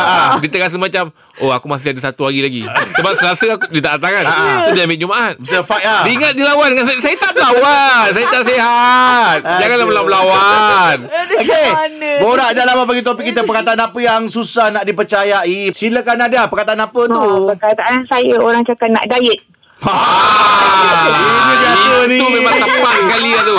Dia 0.45 0.49
terasa 0.53 0.77
macam 0.77 1.09
Oh 1.39 1.55
aku 1.55 1.71
masih 1.71 1.95
ada 1.95 2.03
satu 2.03 2.27
hari 2.27 2.43
lagi. 2.43 2.63
Sebab 2.99 3.15
Selasa 3.15 3.55
aku, 3.55 3.71
dia 3.71 3.79
tak 3.79 4.03
datang 4.03 4.11
kan? 4.11 4.25
Tu 4.67 4.71
dia 4.75 4.83
ambil 4.83 4.99
Jumaat. 4.99 5.33
Dia 5.39 5.63
fight 5.63 5.87
lah. 5.87 6.03
Dia 6.03 6.11
ingat 6.19 6.31
dia 6.35 6.43
lawan 6.43 6.67
dengan 6.75 6.85
saya. 6.91 6.99
Saya 6.99 7.15
tak 7.15 7.31
berlawan. 7.31 8.03
Saya 8.11 8.25
tak 8.27 8.43
sihat. 8.43 9.37
Janganlah 9.47 9.87
melawan 9.87 10.97
Okey. 11.39 11.67
mana? 11.71 12.11
Borak 12.19 12.49
je 12.51 12.61
lah 12.67 12.75
bagi 12.83 13.03
topik 13.03 13.23
kita? 13.31 13.41
Perkataan 13.47 13.79
apa 13.79 13.99
yang 14.03 14.27
susah 14.27 14.67
nak 14.67 14.83
dipercayai. 14.83 15.71
Silakan 15.71 16.27
ada 16.27 16.51
perkataan 16.51 16.83
apa 16.83 17.01
tu? 17.07 17.23
Ha, 17.23 17.55
perkataan 17.55 18.03
saya 18.11 18.35
orang 18.43 18.61
cakap 18.67 18.91
nak 18.91 19.05
diet. 19.07 19.39
Ah, 19.83 21.51
biasa 21.55 21.91
ni. 22.07 22.17
Itu 22.17 22.25
memang 22.31 22.55
tepat 22.57 22.95
sekali 22.99 23.29
lah 23.31 23.43
tu 23.43 23.57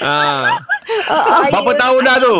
ah. 0.00 0.44
Berapa 1.50 1.72
tahun 1.76 2.00
dah 2.02 2.16
tu? 2.18 2.34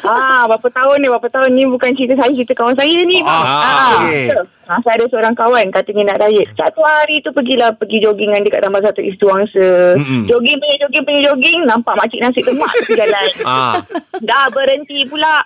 Ah, 0.00 0.48
berapa 0.48 0.68
tahun 0.70 0.96
ni? 0.98 1.06
Berapa 1.08 1.28
tahun 1.28 1.50
ni 1.52 1.68
bukan 1.68 1.92
cerita 1.92 2.16
saya, 2.16 2.32
cerita 2.32 2.56
kawan 2.56 2.72
saya 2.72 3.04
ni. 3.04 3.20
bang. 3.20 3.44
Ah, 3.44 4.00
okey. 4.00 4.32
Ha, 4.64 4.78
saya 4.80 4.96
ada 4.96 5.06
seorang 5.10 5.34
kawan 5.34 5.66
katanya 5.68 6.14
nak 6.14 6.24
diet. 6.24 6.46
Satu 6.54 6.80
hari 6.80 7.20
tu 7.20 7.34
pergilah 7.34 7.74
pergi 7.74 8.00
jogging 8.00 8.30
dengan 8.30 8.46
dekat 8.46 8.62
tambah 8.62 8.80
satu 8.80 9.02
istu 9.02 9.26
wangsa. 9.26 9.98
Mm-mm. 9.98 10.30
Jogging 10.30 10.56
punya 10.56 10.76
jogging 10.80 11.04
punya 11.04 11.20
jogging 11.26 11.58
nampak 11.66 11.94
makcik 11.98 12.22
nasi 12.22 12.40
lemak 12.40 12.70
tepi 12.80 12.94
jalan. 12.96 13.28
Ah. 13.50 13.74
Dah 14.22 14.46
berhenti 14.48 15.04
pula. 15.04 15.42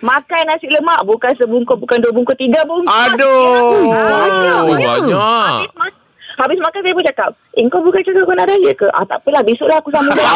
Makan 0.00 0.42
nasi 0.48 0.70
lemak 0.70 1.02
bukan 1.02 1.34
sebungkus 1.36 1.76
bukan 1.76 1.98
dua 1.98 2.12
bungkus 2.14 2.38
tiga 2.38 2.62
bungkus. 2.64 2.88
Aduh. 3.10 3.90
Oh, 3.90 3.92
banyak 3.92 5.12
ma- 5.12 5.66
habis 5.76 5.99
makan 6.42 6.80
saya 6.80 6.94
pun 6.94 7.04
cakap, 7.04 7.28
eh 7.52 7.64
kau 7.66 7.80
bukan 7.80 8.00
cakap 8.00 8.22
kau 8.22 8.32
nak 8.32 8.46
diet 8.46 8.74
ke? 8.74 8.86
Ah 8.90 9.04
tak 9.04 9.18
apalah 9.18 9.42
besoklah 9.42 9.76
aku 9.76 9.90
sambung 9.90 10.14
diet. 10.14 10.24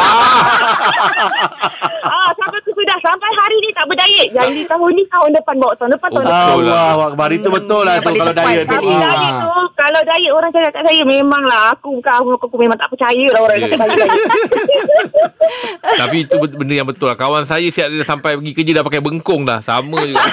ah 2.05 2.29
sampai 2.31 2.59
tu 2.61 2.71
sudah 2.71 2.97
sampai 2.99 3.29
hari 3.31 3.55
ni 3.57 3.69
tak 3.71 3.85
berdiet. 3.85 4.27
Janji 4.29 4.61
tahun 4.63 4.91
ni 4.91 5.03
tahun 5.07 5.29
depan 5.33 5.55
bawa 5.55 5.73
tahun 5.75 5.91
depan 5.91 6.09
tahun 6.11 6.23
depan. 6.23 6.37
lah. 6.61 6.85
Allah 6.91 7.07
Akbar. 7.07 7.29
Itu 7.31 7.49
betul 7.49 7.81
lah 7.81 7.97
tu 7.97 8.11
kalau 8.11 8.33
diet 8.33 8.61
tu. 8.61 8.69
Tapi 8.69 8.85
sekali. 8.85 8.93
diet 8.93 9.33
tu 9.39 9.53
Kalau 9.75 10.01
diet 10.03 10.31
orang 10.31 10.49
cakap 10.49 10.71
kat 10.71 10.83
saya 10.83 11.01
Memanglah 11.03 11.63
Aku 11.73 11.87
bukan 11.95 12.13
aku, 12.13 12.29
aku 12.39 12.55
memang 12.55 12.75
tak 12.75 12.87
percaya 12.87 13.25
lah 13.29 13.39
Orang 13.39 13.57
Ya. 13.57 13.67
cakap 13.67 13.87
diet 13.87 14.09
Tapi 16.01 16.17
itu 16.21 16.35
benda 16.37 16.73
yang 16.73 16.87
betul 16.87 17.07
lah 17.07 17.15
Kawan 17.15 17.43
saya 17.43 17.67
siap 17.67 17.87
sampai 18.03 18.35
pergi 18.35 18.53
kerja 18.53 18.71
Dah 18.79 18.83
pakai 18.83 18.99
bengkong 18.99 19.43
dah 19.43 19.59
Sama 19.59 19.99
juga 19.99 20.21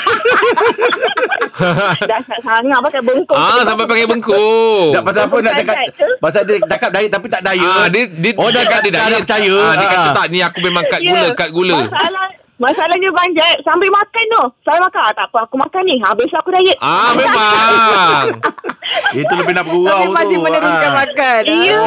Sangat 2.42 2.78
Pakai 2.82 3.00
bengkong 3.00 3.38
Ah 3.38 3.62
sampai 3.62 3.84
pakai 3.86 4.06
bengkong 4.06 4.90
Tak 4.90 5.02
pasal 5.02 5.22
apa 5.24 5.36
nak 5.38 5.52
cakap? 5.54 5.76
Pasal 6.18 6.42
dia 6.44 6.56
cakap 6.60 6.90
diet 6.90 7.10
tapi 7.10 7.26
tak 7.28 7.42
diet 7.42 7.62
Ah 7.62 7.86
dia 7.88 8.02
dia 8.06 8.30
Oh 8.36 8.48
dah 8.48 8.62
cakap 8.62 8.80
dia 8.82 8.90
dah 8.92 9.02
dah 9.08 9.20
percaya 9.20 9.54
Ah 9.54 9.74
dia 9.74 9.86
kata 9.86 10.00
Ah. 10.02 10.14
tak 10.14 10.26
ni 10.28 10.38
aku 10.40 10.58
memang 10.60 10.84
kat 10.84 11.00
Ya. 11.00 11.10
gula 11.10 11.28
kat 11.34 11.48
gula. 11.50 11.78
Masalah 11.84 12.26
Masalahnya 12.62 13.10
Bang 13.10 13.30
Jack 13.34 13.58
Sambil 13.60 13.90
makan 13.90 14.24
tu 14.30 14.42
Saya 14.62 14.78
makan 14.78 15.02
ah, 15.02 15.12
Tak 15.12 15.26
apa 15.26 15.38
aku 15.42 15.56
makan 15.56 15.82
ni 15.82 15.98
Habis 15.98 16.30
aku 16.30 16.48
diet 16.52 16.78
Ah 16.78 17.10
memang. 17.12 18.26
Itu 19.18 19.32
lebih 19.34 19.52
nak 19.52 19.64
bergurau 19.64 19.90
Tapi 19.90 20.06
tu 20.06 20.14
masih 20.14 20.36
meneruskan 20.38 20.70
Ah. 20.84 20.96
makan 20.96 21.42
Ya. 21.44 21.80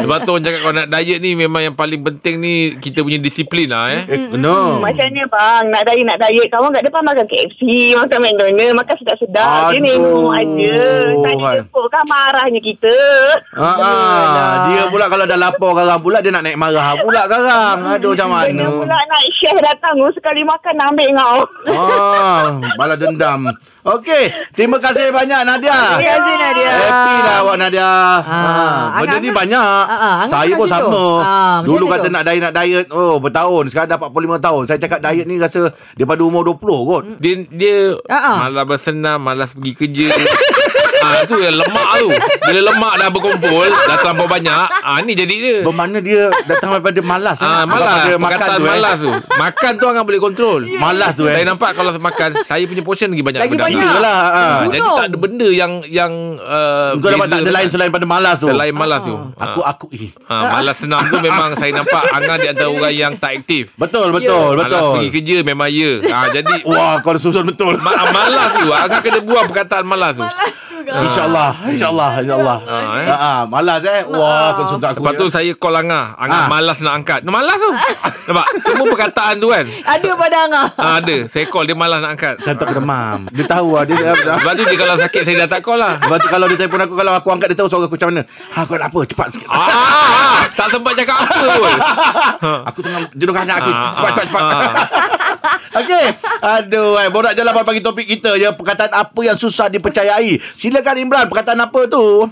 Sebab 0.00 0.18
tu 0.22 0.30
orang 0.30 0.42
cakap 0.42 0.60
kalau 0.60 0.74
nak 0.74 0.88
diet 0.88 1.18
ni 1.18 1.34
memang 1.34 1.62
yang 1.64 1.74
paling 1.74 2.00
penting 2.00 2.38
ni 2.38 2.54
kita 2.76 3.00
punya 3.00 3.18
disiplin 3.18 3.66
lah 3.66 3.90
eh. 3.92 4.02
No. 4.32 4.78
Macam 4.78 5.06
ni 5.06 5.22
bang 5.24 5.64
Nak 5.68 5.82
diet 5.84 6.04
nak 6.04 6.18
diet 6.20 6.46
Kawan 6.48 6.70
kat 6.70 6.82
depan 6.84 7.02
makan 7.02 7.26
KFC 7.26 7.60
Makan 7.94 8.18
McDonald 8.20 8.74
Makan 8.74 8.94
sedap-sedap 8.96 9.50
Dia 9.66 9.74
Aduh. 9.74 9.82
nengok 9.82 10.30
aja 10.32 10.78
Tadi 11.18 11.34
Hai. 11.36 11.56
jemput 11.58 11.86
kan 11.88 12.04
marahnya 12.06 12.60
kita 12.60 12.94
Ah, 13.52 13.76
ah. 13.76 14.54
Dia 14.68 14.82
pula 14.86 15.06
kalau 15.06 15.24
dah 15.24 15.36
lapor 15.36 15.74
garang 15.74 15.98
pula 15.98 16.18
dia 16.18 16.30
nak 16.30 16.42
naik 16.42 16.56
marah 16.56 16.94
pula 16.96 17.24
garang. 17.24 17.78
Aduh 17.90 18.12
macam 18.12 18.28
mana. 18.30 18.48
Kena 18.48 18.66
pula 18.74 18.96
nak 18.98 19.20
share 19.34 19.58
datang 19.58 19.96
oh, 19.98 20.10
Sekali 20.10 20.42
makan 20.42 20.74
nak 20.74 20.86
ambil 20.90 21.08
kau 21.12 21.38
Ah, 21.64 22.44
balas 22.74 22.96
dendam. 22.96 23.48
Okey, 23.82 24.24
terima 24.52 24.78
kasih 24.78 25.10
banyak 25.10 25.42
Nadia. 25.42 25.98
Terima 25.98 26.06
kasih 26.12 26.34
Nadia. 26.36 26.70
Happy 26.70 27.14
lah 27.18 27.36
awak 27.40 27.56
Nadia. 27.56 27.82
Ah, 27.82 28.20
Ha, 28.22 28.98
benda 28.98 29.16
ni 29.18 29.30
banyak. 29.30 29.58
Ah, 29.58 29.90
ah, 29.90 30.14
Angah 30.22 30.30
Saya 30.30 30.52
pun 30.54 30.68
sama. 30.68 31.04
Ah, 31.18 31.56
Dulu 31.62 31.84
kata 31.88 32.06
tu? 32.06 32.12
nak 32.12 32.22
diet 32.22 32.40
nak 32.40 32.54
diet. 32.54 32.86
Oh, 32.88 33.18
bertahun. 33.18 33.66
Sekarang 33.66 33.90
dah 33.90 33.98
45 34.00 34.38
tahun. 34.38 34.62
Saya 34.64 34.78
cakap 34.78 34.98
diet 35.00 35.26
ni 35.26 35.34
rasa 35.36 35.66
daripada 35.92 36.22
umur 36.22 36.42
20 36.44 36.62
kot. 36.84 37.02
Dia 37.18 37.32
dia 37.48 37.76
Ah, 38.06 38.14
ah. 38.14 38.36
malas 38.46 38.64
bersenam, 38.64 39.18
malas 39.18 39.50
pergi 39.50 39.72
kerja. 39.74 40.06
ah 41.02 41.22
tu 41.24 41.36
yang 41.36 41.54
lemak 41.54 41.88
tu. 41.98 42.08
Bila 42.42 42.60
lemak 42.64 42.92
dah 42.96 43.08
berkumpul, 43.08 43.66
dah 43.66 43.96
terlampau 43.98 44.26
banyak, 44.26 44.66
ah 44.80 44.98
ni 45.00 45.12
jadi 45.12 45.34
dia. 45.34 45.56
Bermakna 45.62 45.98
dia 45.98 46.30
datang 46.46 46.74
daripada 46.74 47.00
malas. 47.00 47.38
Ah, 47.38 47.62
eh. 47.62 47.64
malas 47.64 47.98
Daripada 48.00 48.18
makan 48.18 48.48
tu. 48.48 48.62
eh. 48.62 48.68
malas 48.68 48.96
tu 48.98 49.10
Makan 49.32 49.72
tu 49.74 49.84
Angah 49.84 50.02
boleh 50.02 50.20
kontrol 50.20 50.60
Malas 50.84 51.12
tu 51.12 51.24
eh. 51.24 51.32
Saya 51.32 51.44
nampak 51.44 51.70
kalau 51.72 51.90
makan 51.94 52.30
Saya 52.42 52.62
punya 52.64 52.82
portion 52.82 53.08
lagi 53.08 53.20
banyak 53.20 53.40
Lagi 53.40 53.56
banyak. 53.56 53.74
Angah. 53.74 53.92
Iyalah. 53.92 54.20
ha. 54.22 54.30
Ah. 54.32 54.58
Jadi 54.64 54.78
tak 54.92 55.06
ada 55.06 55.16
benda 55.16 55.48
yang 55.48 55.72
Yang 55.84 56.12
uh, 56.38 56.90
Kau 56.96 57.10
dapat 57.10 57.28
tak 57.28 57.40
ada 57.40 57.52
lain 57.52 57.68
selain 57.68 57.90
pada 57.90 58.06
malas 58.06 58.36
tu. 58.36 58.46
Selain 58.46 58.70
malas 58.70 59.00
tu 59.02 59.14
Aku 59.36 59.60
aku 59.60 59.86
eh. 59.92 60.10
Ah, 60.24 60.52
malas 60.52 60.76
senam 60.76 61.02
tu 61.04 61.18
memang 61.18 61.54
saya 61.54 61.70
nampak 61.72 62.02
Angah 62.10 62.36
di 62.36 62.46
antara 62.48 62.68
orang 62.68 62.94
yang 62.94 63.12
tak 63.14 63.32
aktif. 63.36 63.72
Betul 63.74 64.10
betul 64.10 64.54
Malas 64.54 64.68
betul. 64.68 64.90
pergi 64.94 65.08
kerja 65.12 65.36
memang 65.42 65.68
ya. 65.68 65.92
Ah, 66.08 66.26
jadi 66.28 66.54
Wah, 66.64 67.00
kau 67.00 67.14
susun 67.14 67.44
betul. 67.44 67.74
ma- 67.78 68.06
malas 68.08 68.52
tu. 68.54 68.68
Angah 68.68 69.00
kena 69.00 69.20
buang 69.20 69.46
perkataan 69.46 69.84
malas 69.84 70.14
tu. 70.14 70.24
InsyaAllah 70.92 71.50
InsyaAllah 71.64 72.10
InsyaAllah 72.20 72.58
Ah, 72.62 72.82
eh. 72.94 73.08
ah, 73.08 73.16
ah, 73.16 73.40
Malas 73.44 73.82
eh 73.82 74.00
Wah 74.04 74.52
susun 74.58 74.78
aku 74.78 75.00
Lepas 75.00 75.12
tu 75.14 75.26
ya. 75.26 75.32
saya 75.32 75.52
call 75.54 75.74
Angah. 75.74 76.06
Angah 76.14 76.40
Ah. 76.42 76.48
malas 76.48 76.78
nak 76.78 76.94
angkat. 76.94 77.20
No, 77.22 77.30
malas 77.30 77.56
tu. 77.56 77.70
Nampak? 78.24 78.46
Semua 78.62 78.84
perkataan 78.88 79.34
tu 79.36 79.48
kan. 79.48 79.64
Ada 79.64 80.08
pada 80.12 80.36
Angah. 80.42 80.66
Ah, 80.74 80.94
ada. 80.98 81.16
Saya 81.26 81.44
call 81.46 81.64
dia 81.64 81.74
malas 81.74 81.98
nak 81.98 82.12
angkat. 82.12 82.34
Time 82.38 82.56
tak 82.56 82.68
demam 82.72 83.18
Dia 83.30 83.44
tahu 83.46 83.68
lah 83.72 83.82
dia, 83.82 83.94
dia, 83.94 84.12
dia, 84.12 84.34
Lepas 84.34 84.52
tu 84.52 84.62
dia 84.64 84.76
kalau 84.76 84.96
sakit 84.98 85.22
saya 85.22 85.36
dah 85.42 85.48
tak 85.48 85.60
call 85.62 85.78
lah. 85.78 85.94
Lepas 85.96 86.18
tu 86.18 86.28
kalau 86.28 86.46
dia 86.46 86.56
telefon 86.58 86.80
aku 86.82 86.94
Kalau 86.94 87.12
aku 87.14 87.28
angkat 87.30 87.46
dia 87.48 87.58
tahu 87.58 87.68
suara 87.68 87.84
aku 87.84 87.94
macam 87.94 88.08
mana 88.10 88.22
Ha 88.50 88.58
kau 88.62 88.74
nak 88.74 88.88
apa 88.88 89.00
Cepat 89.04 89.26
sikit 89.30 89.48
Ah, 89.48 89.58
ah, 89.58 90.38
tak 90.52 90.66
sempat 90.68 90.92
cakap 90.94 91.16
apa 91.18 91.40
pun. 91.54 91.78
Aku 92.68 92.78
tengah 92.80 93.00
jenuh 93.12 93.34
anak 93.34 93.56
aku 93.56 93.70
Ah, 93.70 93.92
Cepat 93.92 94.02
ah, 94.02 94.12
cepat 94.12 94.24
cepat 94.26 94.42
ah. 94.42 94.72
Okey 95.80 96.04
Aduh 96.42 96.94
eh. 96.96 97.08
Borak 97.08 97.32
jalan 97.32 97.52
pagi 97.56 97.80
topik 97.80 98.04
kita 98.06 98.34
ya 98.34 98.52
Perkataan 98.52 98.92
apa 98.92 99.20
yang 99.20 99.34
susah 99.34 99.66
dipercayai 99.68 100.36
Silakan 100.82 100.98
Imran 100.98 101.26
Perkataan 101.30 101.62
apa 101.62 101.80
tu 101.86 102.26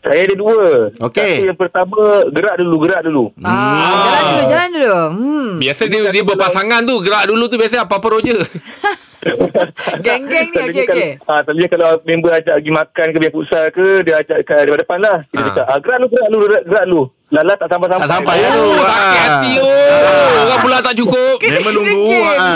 Saya 0.00 0.20
ada 0.24 0.34
dua. 0.36 0.92
Okey. 1.00 1.32
Satu 1.40 1.48
yang 1.48 1.56
pertama, 1.56 2.00
gerak 2.28 2.60
dulu, 2.60 2.76
gerak 2.84 3.00
dulu. 3.08 3.24
Ah, 3.40 4.04
jalan 4.04 4.22
dulu, 4.28 4.42
jalan 4.52 4.68
dulu. 4.68 4.96
Hmm. 5.16 5.50
Biasa 5.64 5.82
dia, 5.88 6.00
dia 6.12 6.24
berpasangan 6.28 6.80
tu 6.84 6.94
Gerak 7.00 7.24
dulu 7.32 7.44
tu 7.48 7.56
biasa 7.56 7.88
apa-apa 7.88 8.06
roja 8.12 8.36
Geng-geng 10.04 10.48
ni 10.48 10.58
okey 10.62 10.84
okey. 10.84 11.10
Kalau, 11.18 11.30
ah, 11.30 11.40
selalunya 11.42 11.68
kalau 11.68 11.88
member 12.02 12.30
ajak 12.32 12.54
pergi 12.54 12.72
makan 12.72 13.06
ke 13.06 13.18
biar 13.18 13.32
futsal 13.32 13.64
ke, 13.68 13.86
dia 14.02 14.14
ajak 14.18 14.38
kat 14.42 14.58
depan 14.62 14.78
depan 14.78 14.98
lah. 15.00 15.16
Kita 15.26 15.40
Ah. 15.40 15.48
cakap, 15.50 15.66
ah, 15.66 15.78
gerak 15.78 15.98
lu, 15.98 16.06
gerak 16.08 16.28
lu, 16.28 16.38
gerak, 16.42 16.84
lu. 16.86 17.02
Lala 17.26 17.52
tak 17.56 17.66
sampai-sampai. 17.66 18.04
Tak 18.04 18.12
sampai 18.14 18.34
ya 18.36 18.46
Ah. 18.46 18.52
tu 18.52 18.62
Oh 18.62 18.78
sakit 18.78 18.94
Ah. 18.94 19.24
hati 19.26 19.52
oh 19.58 20.38
Orang 20.44 20.60
pula 20.60 20.78
tak 20.78 20.94
cukup 20.94 21.36
Memang 21.42 21.72
nunggu 21.74 22.06
ha. 22.22 22.50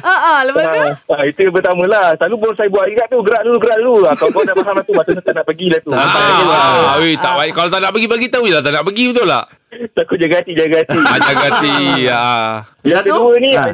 Ah, 0.00 0.08
ah, 0.08 0.38
lepas 0.42 0.64
tu? 0.64 0.80
Ah, 0.80 1.12
ah, 1.12 1.22
itu 1.22 1.40
yang 1.42 1.52
pertama 1.52 1.84
lah. 1.84 2.06
Selalu 2.16 2.34
pun 2.38 2.50
saya 2.56 2.68
buat 2.70 2.86
gerak 2.86 3.08
tu, 3.08 3.18
gerak 3.20 3.42
dulu, 3.44 3.56
gerak 3.60 3.78
dulu. 3.82 3.94
Ah, 4.02 4.14
kalau 4.16 4.30
kau 4.32 4.42
dah 4.42 4.54
faham 4.56 4.80
tu, 4.80 4.92
masa 4.94 5.10
tak 5.14 5.34
nak 5.34 5.44
pergi 5.44 5.66
lah 5.68 5.80
tu. 5.84 5.90
Ah, 5.92 6.00
sampai 6.00 6.44
lah. 6.48 6.64
ah, 6.64 6.94
weh, 6.96 7.14
tak 7.14 7.34
baik. 7.34 7.52
Kalau 7.52 7.68
tak 7.68 7.80
nak 7.82 7.90
pergi 7.92 8.08
bagi 8.08 8.28
tahu 8.30 8.44
lah 8.46 8.60
tak 8.60 8.72
nak 8.72 8.82
pergi 8.82 9.04
betul 9.06 9.26
tak? 9.26 9.44
Takut 9.92 10.16
jaga 10.16 10.34
hati, 10.38 10.52
jaga 10.54 10.76
hati. 10.80 10.98
Ah, 11.02 11.18
jaga 11.18 11.44
hati. 11.44 11.74
Ah. 12.08 12.52
Yang 12.82 13.02
kedua 13.04 13.32
ni, 13.36 13.50
Ah. 13.52 13.68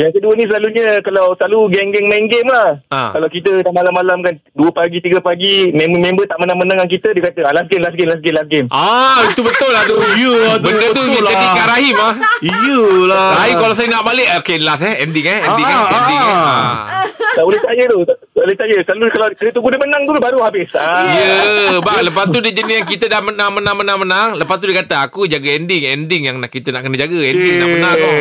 Yang 0.00 0.14
kedua 0.16 0.32
ni 0.32 0.48
selalunya 0.48 1.04
kalau 1.04 1.36
selalu 1.36 1.68
geng-geng 1.70 2.08
main 2.08 2.24
game 2.24 2.48
lah. 2.48 2.80
Ah. 2.88 3.12
Kalau 3.12 3.28
kita 3.28 3.60
dah 3.60 3.68
malam-malam 3.68 4.24
kan, 4.24 4.34
2 4.56 4.64
pagi, 4.72 4.96
3 4.96 5.20
pagi, 5.20 5.68
member-member 5.70 6.24
tak 6.24 6.40
menang-menang 6.40 6.80
dengan 6.80 6.88
kita, 6.88 7.12
dia 7.12 7.22
kata, 7.28 7.40
ah, 7.44 7.52
last 7.52 7.68
game, 7.68 7.84
last 7.84 7.96
game, 7.96 8.08
last 8.08 8.22
game, 8.24 8.36
last 8.36 8.48
game. 8.48 8.66
Ah, 8.72 9.28
itu 9.28 9.44
betul 9.44 9.68
lah 9.68 9.84
tu. 9.84 9.96
Ya, 10.20 10.56
tu 10.56 10.68
Benda 10.68 10.86
tu 10.92 11.00
betul 11.00 11.24
jadi 11.26 11.46
lah. 11.46 11.54
kat 11.54 11.66
Rahim 11.66 11.96
ah. 11.96 12.14
Iyalah 12.40 13.28
Rahim 13.40 13.56
kalau 13.56 13.74
saya 13.74 13.88
nak 13.88 14.04
balik, 14.04 14.28
okay 14.36 14.56
last 14.60 14.84
eh. 14.84 14.94
Ending 15.00 15.26
eh. 15.26 15.38
Ending 15.38 15.66
eh. 15.66 15.76
Ah, 15.76 15.88
Ending 15.90 16.20
eh. 16.20 16.30
ah. 16.30 16.40
Ah. 16.40 17.04
Tak 17.30 17.44
boleh 17.46 17.60
tanya 17.60 17.84
tu. 17.86 17.98
Tak, 18.04 18.16
boleh 18.34 18.56
tanya. 18.58 18.76
Selalu 18.82 19.04
kalau 19.08 19.26
kita 19.32 19.50
tunggu 19.52 19.68
dia 19.70 19.80
menang 19.80 20.02
dulu 20.02 20.18
baru 20.18 20.38
habis. 20.42 20.68
Ah. 20.74 21.08
Ya, 21.08 21.32
bang. 21.78 22.00
Lepas 22.04 22.24
tu 22.28 22.38
dia 22.40 22.52
jenis 22.52 22.74
yang 22.82 22.88
kita 22.88 23.06
dah 23.06 23.20
menang, 23.22 23.50
menang, 23.52 23.76
menang, 23.78 23.98
menang. 24.00 24.28
Lepas 24.34 24.56
tu 24.58 24.66
dia 24.66 24.82
kata, 24.82 24.96
aku 25.04 25.20
jaga 25.24 25.48
ending. 25.50 25.82
Ending 25.86 26.22
yang 26.26 26.36
nak 26.38 26.50
kita 26.50 26.68
nak 26.70 26.82
kena 26.82 26.96
jaga. 26.98 27.20
Ending 27.20 27.54
nak 27.58 27.68
menang 27.70 27.94
kau. 27.96 28.14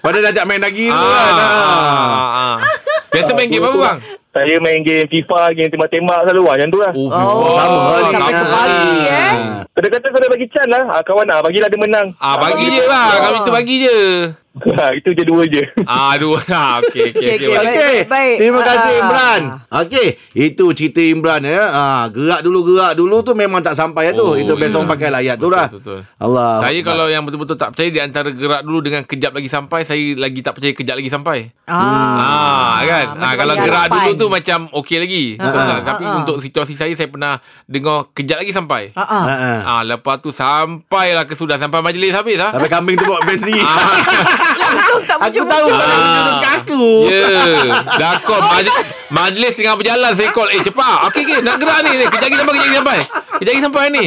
Pada 0.00 0.16
dah 0.20 0.30
ajak 0.30 0.44
main 0.46 0.62
lagi 0.62 0.86
tu 0.86 0.96
Ah, 0.97 0.97
kan 1.00 1.32
ah, 1.34 1.46
ah. 1.46 2.18
ah, 2.18 2.30
ah. 2.34 2.56
Biasa 3.08 3.30
main 3.32 3.48
game 3.48 3.64
apa 3.64 3.78
bang? 3.78 3.98
Saya 4.28 4.54
main 4.60 4.80
game 4.84 5.08
FIFA, 5.08 5.40
game 5.56 5.70
tembak-tembak 5.72 6.18
selalu. 6.28 6.42
Ah, 6.44 6.54
macam 6.54 6.68
tu 6.68 6.78
lah. 6.78 6.92
Oh, 6.94 7.08
Oh, 7.10 7.56
Sama 7.58 7.78
lah 7.96 8.10
sampai 8.12 8.32
ke 8.36 8.44
pagi 8.46 8.92
eh. 9.08 9.32
Kena 9.72 9.88
kata 9.88 10.06
kau 10.12 10.20
dah 10.20 10.30
bagi 10.30 10.46
chance 10.52 10.70
lah. 10.70 10.84
Ah, 10.92 11.02
kawan 11.02 11.26
ah, 11.32 11.40
bagilah 11.42 11.68
dia 11.72 11.80
menang. 11.80 12.06
Ah, 12.20 12.36
bagi 12.38 12.66
je 12.70 12.84
lah. 12.86 13.06
Kami 13.18 13.38
tu 13.42 13.50
bagi 13.50 13.74
je. 13.82 13.98
Ah, 14.74 14.90
itu 14.90 15.10
je 15.10 15.22
dua 15.22 15.42
je. 15.44 15.62
Ah, 15.86 16.14
dua. 16.14 16.38
Ah, 16.50 16.80
okey, 16.80 17.10
okey, 17.10 17.24
Okey, 17.28 17.34
okey. 17.34 17.48
okey. 17.48 17.54
baik. 17.54 17.66
Okey. 17.68 17.78
baik, 17.78 18.04
baik. 18.08 18.36
Terima 18.36 18.60
kasih 18.62 18.90
Ah. 18.90 19.00
Imran. 19.00 19.42
Okey, 19.68 20.06
itu 20.34 20.64
cerita 20.72 21.00
Imran 21.00 21.42
ya. 21.42 21.62
Ah, 21.66 22.02
gerak 22.08 22.40
dulu 22.40 22.58
gerak 22.64 22.92
dulu 22.94 23.16
tu 23.20 23.32
memang 23.32 23.60
tak 23.60 23.72
sampai 23.72 24.10
tu. 24.12 24.24
Oh, 24.24 24.34
itu 24.34 24.52
besok 24.54 24.82
ya. 24.82 24.88
pakai 24.88 25.08
ayat 25.10 25.36
tu 25.36 25.46
Betul, 25.46 25.54
lah. 25.54 25.68
betul. 25.68 25.98
Allah. 26.18 26.50
Saya 26.60 26.80
kalau 26.82 27.06
yang 27.06 27.22
betul-betul 27.22 27.56
tak 27.56 27.68
percaya 27.70 27.88
di 27.88 28.00
antara 28.00 28.28
gerak 28.28 28.62
dulu 28.62 28.78
dengan 28.80 29.02
kejap 29.02 29.32
lagi 29.32 29.46
sampai, 29.46 29.80
saya 29.82 30.02
lagi 30.14 30.40
tak 30.40 30.52
percaya 30.52 30.72
kejap 30.72 30.96
lagi 30.96 31.08
sampai. 31.08 31.38
Ah, 31.64 32.16
Ah, 32.18 32.76
kan. 32.82 33.06
Ah, 33.08 33.14
macam 33.14 33.36
kalau 33.36 33.54
gerak 33.56 33.84
harapan. 33.84 33.96
dulu 34.00 34.10
tu 34.14 34.26
macam 34.28 34.58
okey 34.74 34.98
lagi. 34.98 35.24
Ah, 35.36 35.80
Tapi 35.80 36.02
ah, 36.02 36.10
ah. 36.10 36.18
untuk 36.18 36.36
situasi 36.38 36.74
saya 36.74 36.92
saya 36.92 37.06
pernah 37.06 37.38
dengar 37.64 38.10
kejap 38.12 38.38
lagi 38.38 38.50
sampai. 38.50 38.82
Ah, 38.92 39.02
ah. 39.02 39.22
Ha, 39.22 39.34
ha. 39.34 39.52
Ah, 39.70 39.82
lepas 39.82 40.18
tu 40.18 40.30
sampailah 40.30 41.24
ke 41.24 41.34
sudah 41.34 41.56
sampai 41.56 41.80
majlis 41.80 42.10
habis 42.10 42.38
ah. 42.38 42.50
Sampai 42.50 42.68
kambing 42.68 42.96
tu 42.96 43.04
buat 43.04 43.20
band 43.20 43.38
sendiri. 43.38 43.62
Langsung 44.54 45.02
tak 45.04 45.16
Aku 45.20 45.42
tahu 45.44 45.66
Ah. 45.68 46.22
dia 46.24 46.34
kat 46.38 46.52
aku. 46.58 46.84
Ya. 47.06 47.28
Dah 47.94 48.12
call 48.20 48.40
majlis, 48.42 48.74
majlis 49.08 49.52
tengah 49.54 49.74
berjalan 49.74 50.12
saya 50.12 50.28
call. 50.30 50.48
Eh 50.48 50.60
cepat. 50.60 50.96
Okey 51.06 51.22
okey 51.22 51.38
nak 51.40 51.56
gerak 51.56 51.78
ni. 51.82 51.92
Kejap 52.00 52.22
lagi 52.22 52.36
sampai 52.36 52.52
kejap 52.52 52.64
lagi 52.64 52.76
sampai. 52.76 52.98
Kejap 53.38 53.50
lagi 53.50 53.62
sampai 53.62 53.84
ni. 53.90 54.06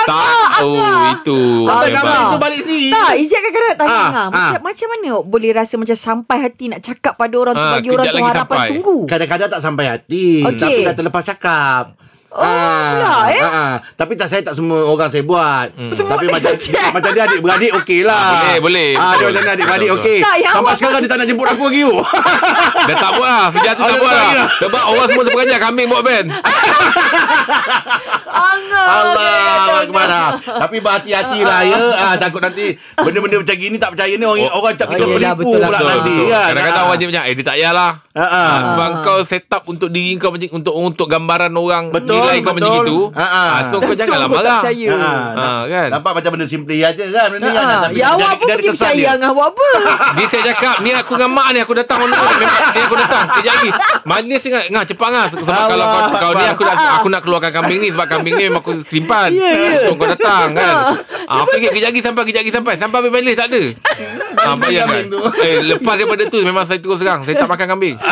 Tak. 0.00 0.48
Oh 0.60 0.76
itu. 1.12 1.38
Sampai 1.62 1.88
memang. 1.88 2.02
kambing 2.02 2.24
tu 2.26 2.38
balik 2.38 2.60
sendiri. 2.62 2.88
Tak, 2.90 3.10
Ijat 3.16 3.40
kadang-kadang 3.42 3.76
tanya 3.76 3.92
Ah, 3.92 4.00
ah, 4.00 4.26
macam, 4.26 4.40
ah. 4.50 4.60
macam 4.62 4.88
mana 4.88 5.10
boleh 5.22 5.50
rasa 5.50 5.74
macam 5.76 5.92
sampai 5.94 6.36
hati 6.40 6.64
nak 6.66 6.80
cakap 6.80 7.14
pada 7.14 7.34
orang 7.36 7.54
tu 7.54 7.60
Ah, 7.62 7.72
bagi 7.76 7.88
orang 7.90 8.06
tu 8.06 8.16
harapan 8.18 8.40
sampai. 8.56 8.68
tunggu. 8.70 8.96
Kadang-kadang 9.04 9.48
tak 9.50 9.60
sampai 9.60 9.84
hati 9.88 10.24
Okey. 10.42 10.56
Tapi 10.58 10.80
dah 10.82 10.94
terlepas 10.94 11.22
cakap 11.26 11.84
Oh, 12.30 12.38
pula, 12.38 13.26
eh? 13.26 13.42
ah. 13.42 13.74
Tapi 13.92 14.14
tak 14.14 14.26
saya 14.26 14.38
tak 14.40 14.54
semua 14.54 14.86
orang 14.86 15.06
saya 15.06 15.20
buat 15.20 15.66
Hmm. 15.72 15.90
Tapi 15.90 16.30
macam 16.32 16.52
dia, 16.52 16.78
macam 16.88 17.10
dia 17.10 17.22
adik-beradik 17.24 17.70
okey 17.76 18.00
lah 18.00 18.14
Ah, 18.14 18.30
boleh, 18.54 18.58
boleh. 18.60 18.90
ah, 18.94 19.12
Dia 19.12 19.24
macam 19.26 19.42
dia 19.42 19.52
adik-beradik 19.52 19.88
Betul, 19.88 20.00
okey 20.00 20.18
Tak, 20.20 20.34
Sampai 20.52 20.74
sekarang 20.74 21.00
dia 21.00 21.10
tak 21.10 21.18
nak 21.18 21.26
jemput 21.26 21.48
aku 21.48 21.64
lagi 21.66 21.82
Dah 22.86 22.96
tak 22.96 23.10
buat 23.12 23.28
lah 23.28 23.46
Sejak 23.50 23.72
tu 23.72 23.80
Oh, 23.80 23.84
tak 23.84 23.90
dah 23.90 23.98
buat 23.98 24.06
tak 24.06 24.14
lah 24.14 24.22
lagi 24.22 24.36
dah. 24.36 24.48
Sebab 24.60 24.82
orang 24.86 25.06
semua 25.08 25.22
terperanjat 25.24 25.58
Kambing 25.60 25.88
buat 25.88 26.02
band. 26.02 26.26
Allah 28.70 29.82
Akbar 29.82 30.06
ah. 30.08 30.28
Tapi 30.38 30.76
berhati-hati 30.78 31.40
lah 31.40 31.60
ya 31.62 31.78
ah, 31.92 32.14
Takut 32.16 32.40
nanti 32.40 32.66
Benda-benda 32.94 33.36
macam 33.38 33.56
gini 33.56 33.76
tak 33.76 33.90
percaya 33.92 34.12
ni 34.12 34.22
Orang, 34.22 34.50
orang 34.50 34.74
cap 34.74 34.86
kita 34.88 35.02
Oh, 35.02 35.08
penipu 35.10 35.20
lah, 35.20 35.34
pula 35.34 35.68
betul, 35.72 35.88
nanti 35.88 36.16
kan 36.24 36.48
Kadang-kadang 36.48 36.78
Ah. 36.78 36.86
orang 36.86 36.98
macam 37.02 37.22
Eh 37.22 37.34
dia 37.34 37.44
tak 37.44 37.56
payahlah 37.56 37.90
Ah, 38.10 38.22
ah. 38.22 38.30
Ah, 38.30 38.58
Sebab 38.66 38.88
kau 39.02 39.18
set 39.22 39.46
up 39.48 39.62
untuk 39.66 39.88
diri 39.88 40.14
kau 40.16 40.30
macam 40.30 40.48
untuk 40.52 40.74
untuk 40.74 41.06
gambaran 41.06 41.52
orang 41.52 41.84
Betul, 41.90 42.19
nilai 42.20 42.36
kau 42.38 42.52
macam 42.52 42.70
betul. 42.70 42.84
itu. 42.84 42.98
Ah, 43.12 43.24
ah. 43.24 43.48
So 43.66 43.76
kau 43.78 43.92
janganlah 43.92 44.28
marah. 44.28 44.60
percaya. 44.60 44.86
Ah, 44.90 45.22
Ah, 45.32 45.60
kan? 45.64 45.88
Nampak 45.90 46.12
macam 46.14 46.30
benda 46.32 46.46
simply 46.46 46.76
aja 46.80 47.04
kan? 47.06 47.26
Benda 47.30 47.46
ni 47.46 47.56
kan 47.56 47.66
Tapi 47.82 47.96
ya 47.96 48.06
awak 48.12 48.32
pun 48.36 48.46
pergi 48.46 48.68
percaya 48.70 48.94
dia. 48.94 49.10
Angah 49.10 49.30
buat 49.32 49.48
apa? 49.50 49.68
Dia 50.16 50.26
saya 50.26 50.42
cakap 50.46 50.76
Ni 50.80 50.90
aku 50.92 51.12
dengan 51.14 51.30
mak 51.32 51.48
ni 51.50 51.58
Aku 51.60 51.72
datang 51.72 51.98
on 51.98 52.08
Ni 52.10 52.16
aku 52.80 52.94
datang. 52.94 53.24
Kejap 53.32 53.54
lagi. 53.54 53.70
Majlis 54.02 54.42
ingat 54.44 54.64
Ngah 54.68 54.84
cepat 54.84 55.08
ngah. 55.08 55.26
Sebab 55.32 55.44
kalau 55.66 55.86
kau, 55.86 56.00
kau 56.12 56.32
ni 56.32 56.44
aku 56.46 56.62
nak, 56.62 56.76
aku 56.96 57.08
nak 57.08 57.20
keluarkan 57.22 57.50
kambing 57.52 57.78
ni. 57.80 57.88
Sebab 57.90 58.06
kambing 58.06 58.34
ni 58.34 58.44
memang 58.46 58.60
aku 58.60 58.72
simpan. 58.84 59.30
Ya, 59.30 59.50
ya. 59.50 59.90
Kau 59.90 60.06
datang 60.06 60.52
kan? 60.52 60.74
Ah, 61.24 61.42
Okey 61.42 61.58
kejap 61.64 61.88
lagi 61.88 62.00
sampai 62.00 62.22
Kejap 62.24 62.40
lagi 62.42 62.52
sampai. 62.52 62.74
Sampai 62.76 62.96
habis 63.00 63.10
majlis 63.10 63.34
tak 63.34 63.48
ada. 63.48 63.62
Ah, 64.40 64.56
Bayangkan. 64.56 65.04
Eh, 65.36 65.60
Lepas 65.60 65.94
daripada 65.94 66.24
tu 66.24 66.40
Memang 66.40 66.64
saya 66.64 66.80
terus 66.80 66.96
serang. 66.96 67.20
Saya 67.22 67.36
tak 67.36 67.44
makan 67.46 67.66
kambing. 67.68 67.96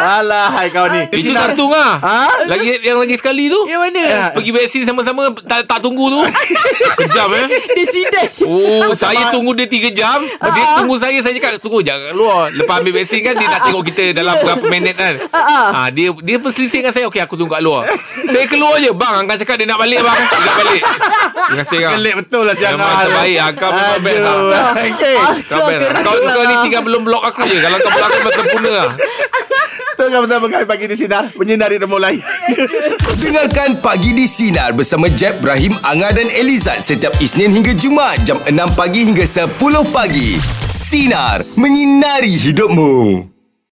Alah 0.00 0.48
hai 0.50 0.68
kau 0.68 0.88
ni. 0.88 1.00
Itu 1.10 1.30
satu 1.30 1.64
ngah 1.80 1.96
Ha? 2.00 2.20
Lagi 2.44 2.66
Yang 2.80 2.98
lagi 2.98 3.14
sekali 3.16 3.44
tu 3.48 3.60
Yang 3.64 3.80
mana? 3.80 4.00
Ya. 4.02 4.24
Pergi 4.30 4.50
vaksin 4.52 4.82
sama-sama 4.84 5.32
tak, 5.40 5.64
tak 5.64 5.78
tunggu 5.80 6.08
tu 6.08 6.20
Kejam 7.00 7.28
eh 7.32 7.46
Dia 7.72 7.86
sidai. 7.86 8.26
Oh, 8.44 8.92
saya 8.92 9.30
tunggu 9.30 9.56
dia 9.56 9.64
3 9.64 9.88
jam. 9.90 10.18
Dia 10.20 10.62
Ah. 10.62 10.76
tunggu 10.76 10.96
saya, 10.96 11.16
saya 11.18 11.32
cakap 11.32 11.56
tunggu 11.58 11.80
jangan 11.80 12.12
keluar. 12.12 12.52
Lepas 12.52 12.74
ambil 12.78 12.92
vaksin 12.98 13.20
kan 13.22 13.34
dia 13.34 13.48
nak 13.48 13.60
tengok 13.62 13.82
kita 13.86 14.02
dalam 14.12 14.34
berapa 14.36 14.64
minit 14.66 14.94
kan. 14.94 15.14
Ah, 15.32 15.88
dia 15.88 16.12
dia 16.20 16.36
perselisih 16.36 16.82
dengan 16.82 16.92
saya. 16.92 17.04
Okey, 17.08 17.18
aku 17.18 17.34
tunggu 17.34 17.50
kat 17.50 17.62
luar. 17.62 17.88
Saya 18.26 18.44
keluar 18.44 18.76
je, 18.76 18.90
bang. 18.92 19.14
Angkat 19.16 19.36
cakap 19.40 19.56
dia 19.56 19.66
nak 19.66 19.78
balik 19.78 20.00
bang. 20.00 20.18
Dia 20.20 20.38
nak 20.38 20.56
balik. 20.58 20.82
Terima 20.82 21.56
kasih 21.58 21.78
kang. 21.80 21.92
Kelik 21.94 22.14
betul 22.18 22.42
lah 22.44 22.54
siang 22.54 22.76
Memang 22.76 22.98
terbaik. 23.00 23.38
Angkat 23.40 23.70
memang 23.70 24.00
best 24.00 24.20
lah. 24.20 24.36
Okay. 24.74 25.16
Kau 25.46 25.58
best 25.64 25.80
lah. 25.80 26.02
Kau, 26.02 26.14
kau 26.14 26.44
ni 26.44 26.54
tinggal 26.60 26.82
belum 26.84 27.02
blok 27.02 27.22
aku 27.24 27.40
je. 27.42 27.56
Kalau 27.58 27.76
kau 27.78 27.90
blok 27.90 28.04
aku 28.04 28.16
memang 28.18 28.34
sempurna 28.36 28.70
lah. 28.70 28.88
Tengah 30.00 30.24
bersama 30.24 30.48
kami 30.48 30.64
pagi 30.64 30.88
di 30.88 30.96
sinar 30.96 31.28
menyinari 31.36 31.76
demo 31.76 32.00
lain. 32.00 32.24
Dengarkan 33.20 33.84
Pagi 33.84 34.16
di 34.16 34.24
Sinar 34.24 34.72
bersama 34.72 35.12
Jeb, 35.12 35.44
Ibrahim, 35.44 35.76
Anga 35.84 36.16
dan 36.16 36.32
Elizad 36.32 36.80
setiap 36.80 37.12
Isnin 37.20 37.52
hingga 37.52 37.76
Jumaat 37.76 38.24
jam 38.24 38.40
6 38.40 38.80
pagi 38.80 39.04
hingga 39.04 39.28
10 39.28 39.60
pagi. 39.92 40.40
Sinar, 40.72 41.44
menyinari 41.60 42.32
hidupmu. 42.32 43.28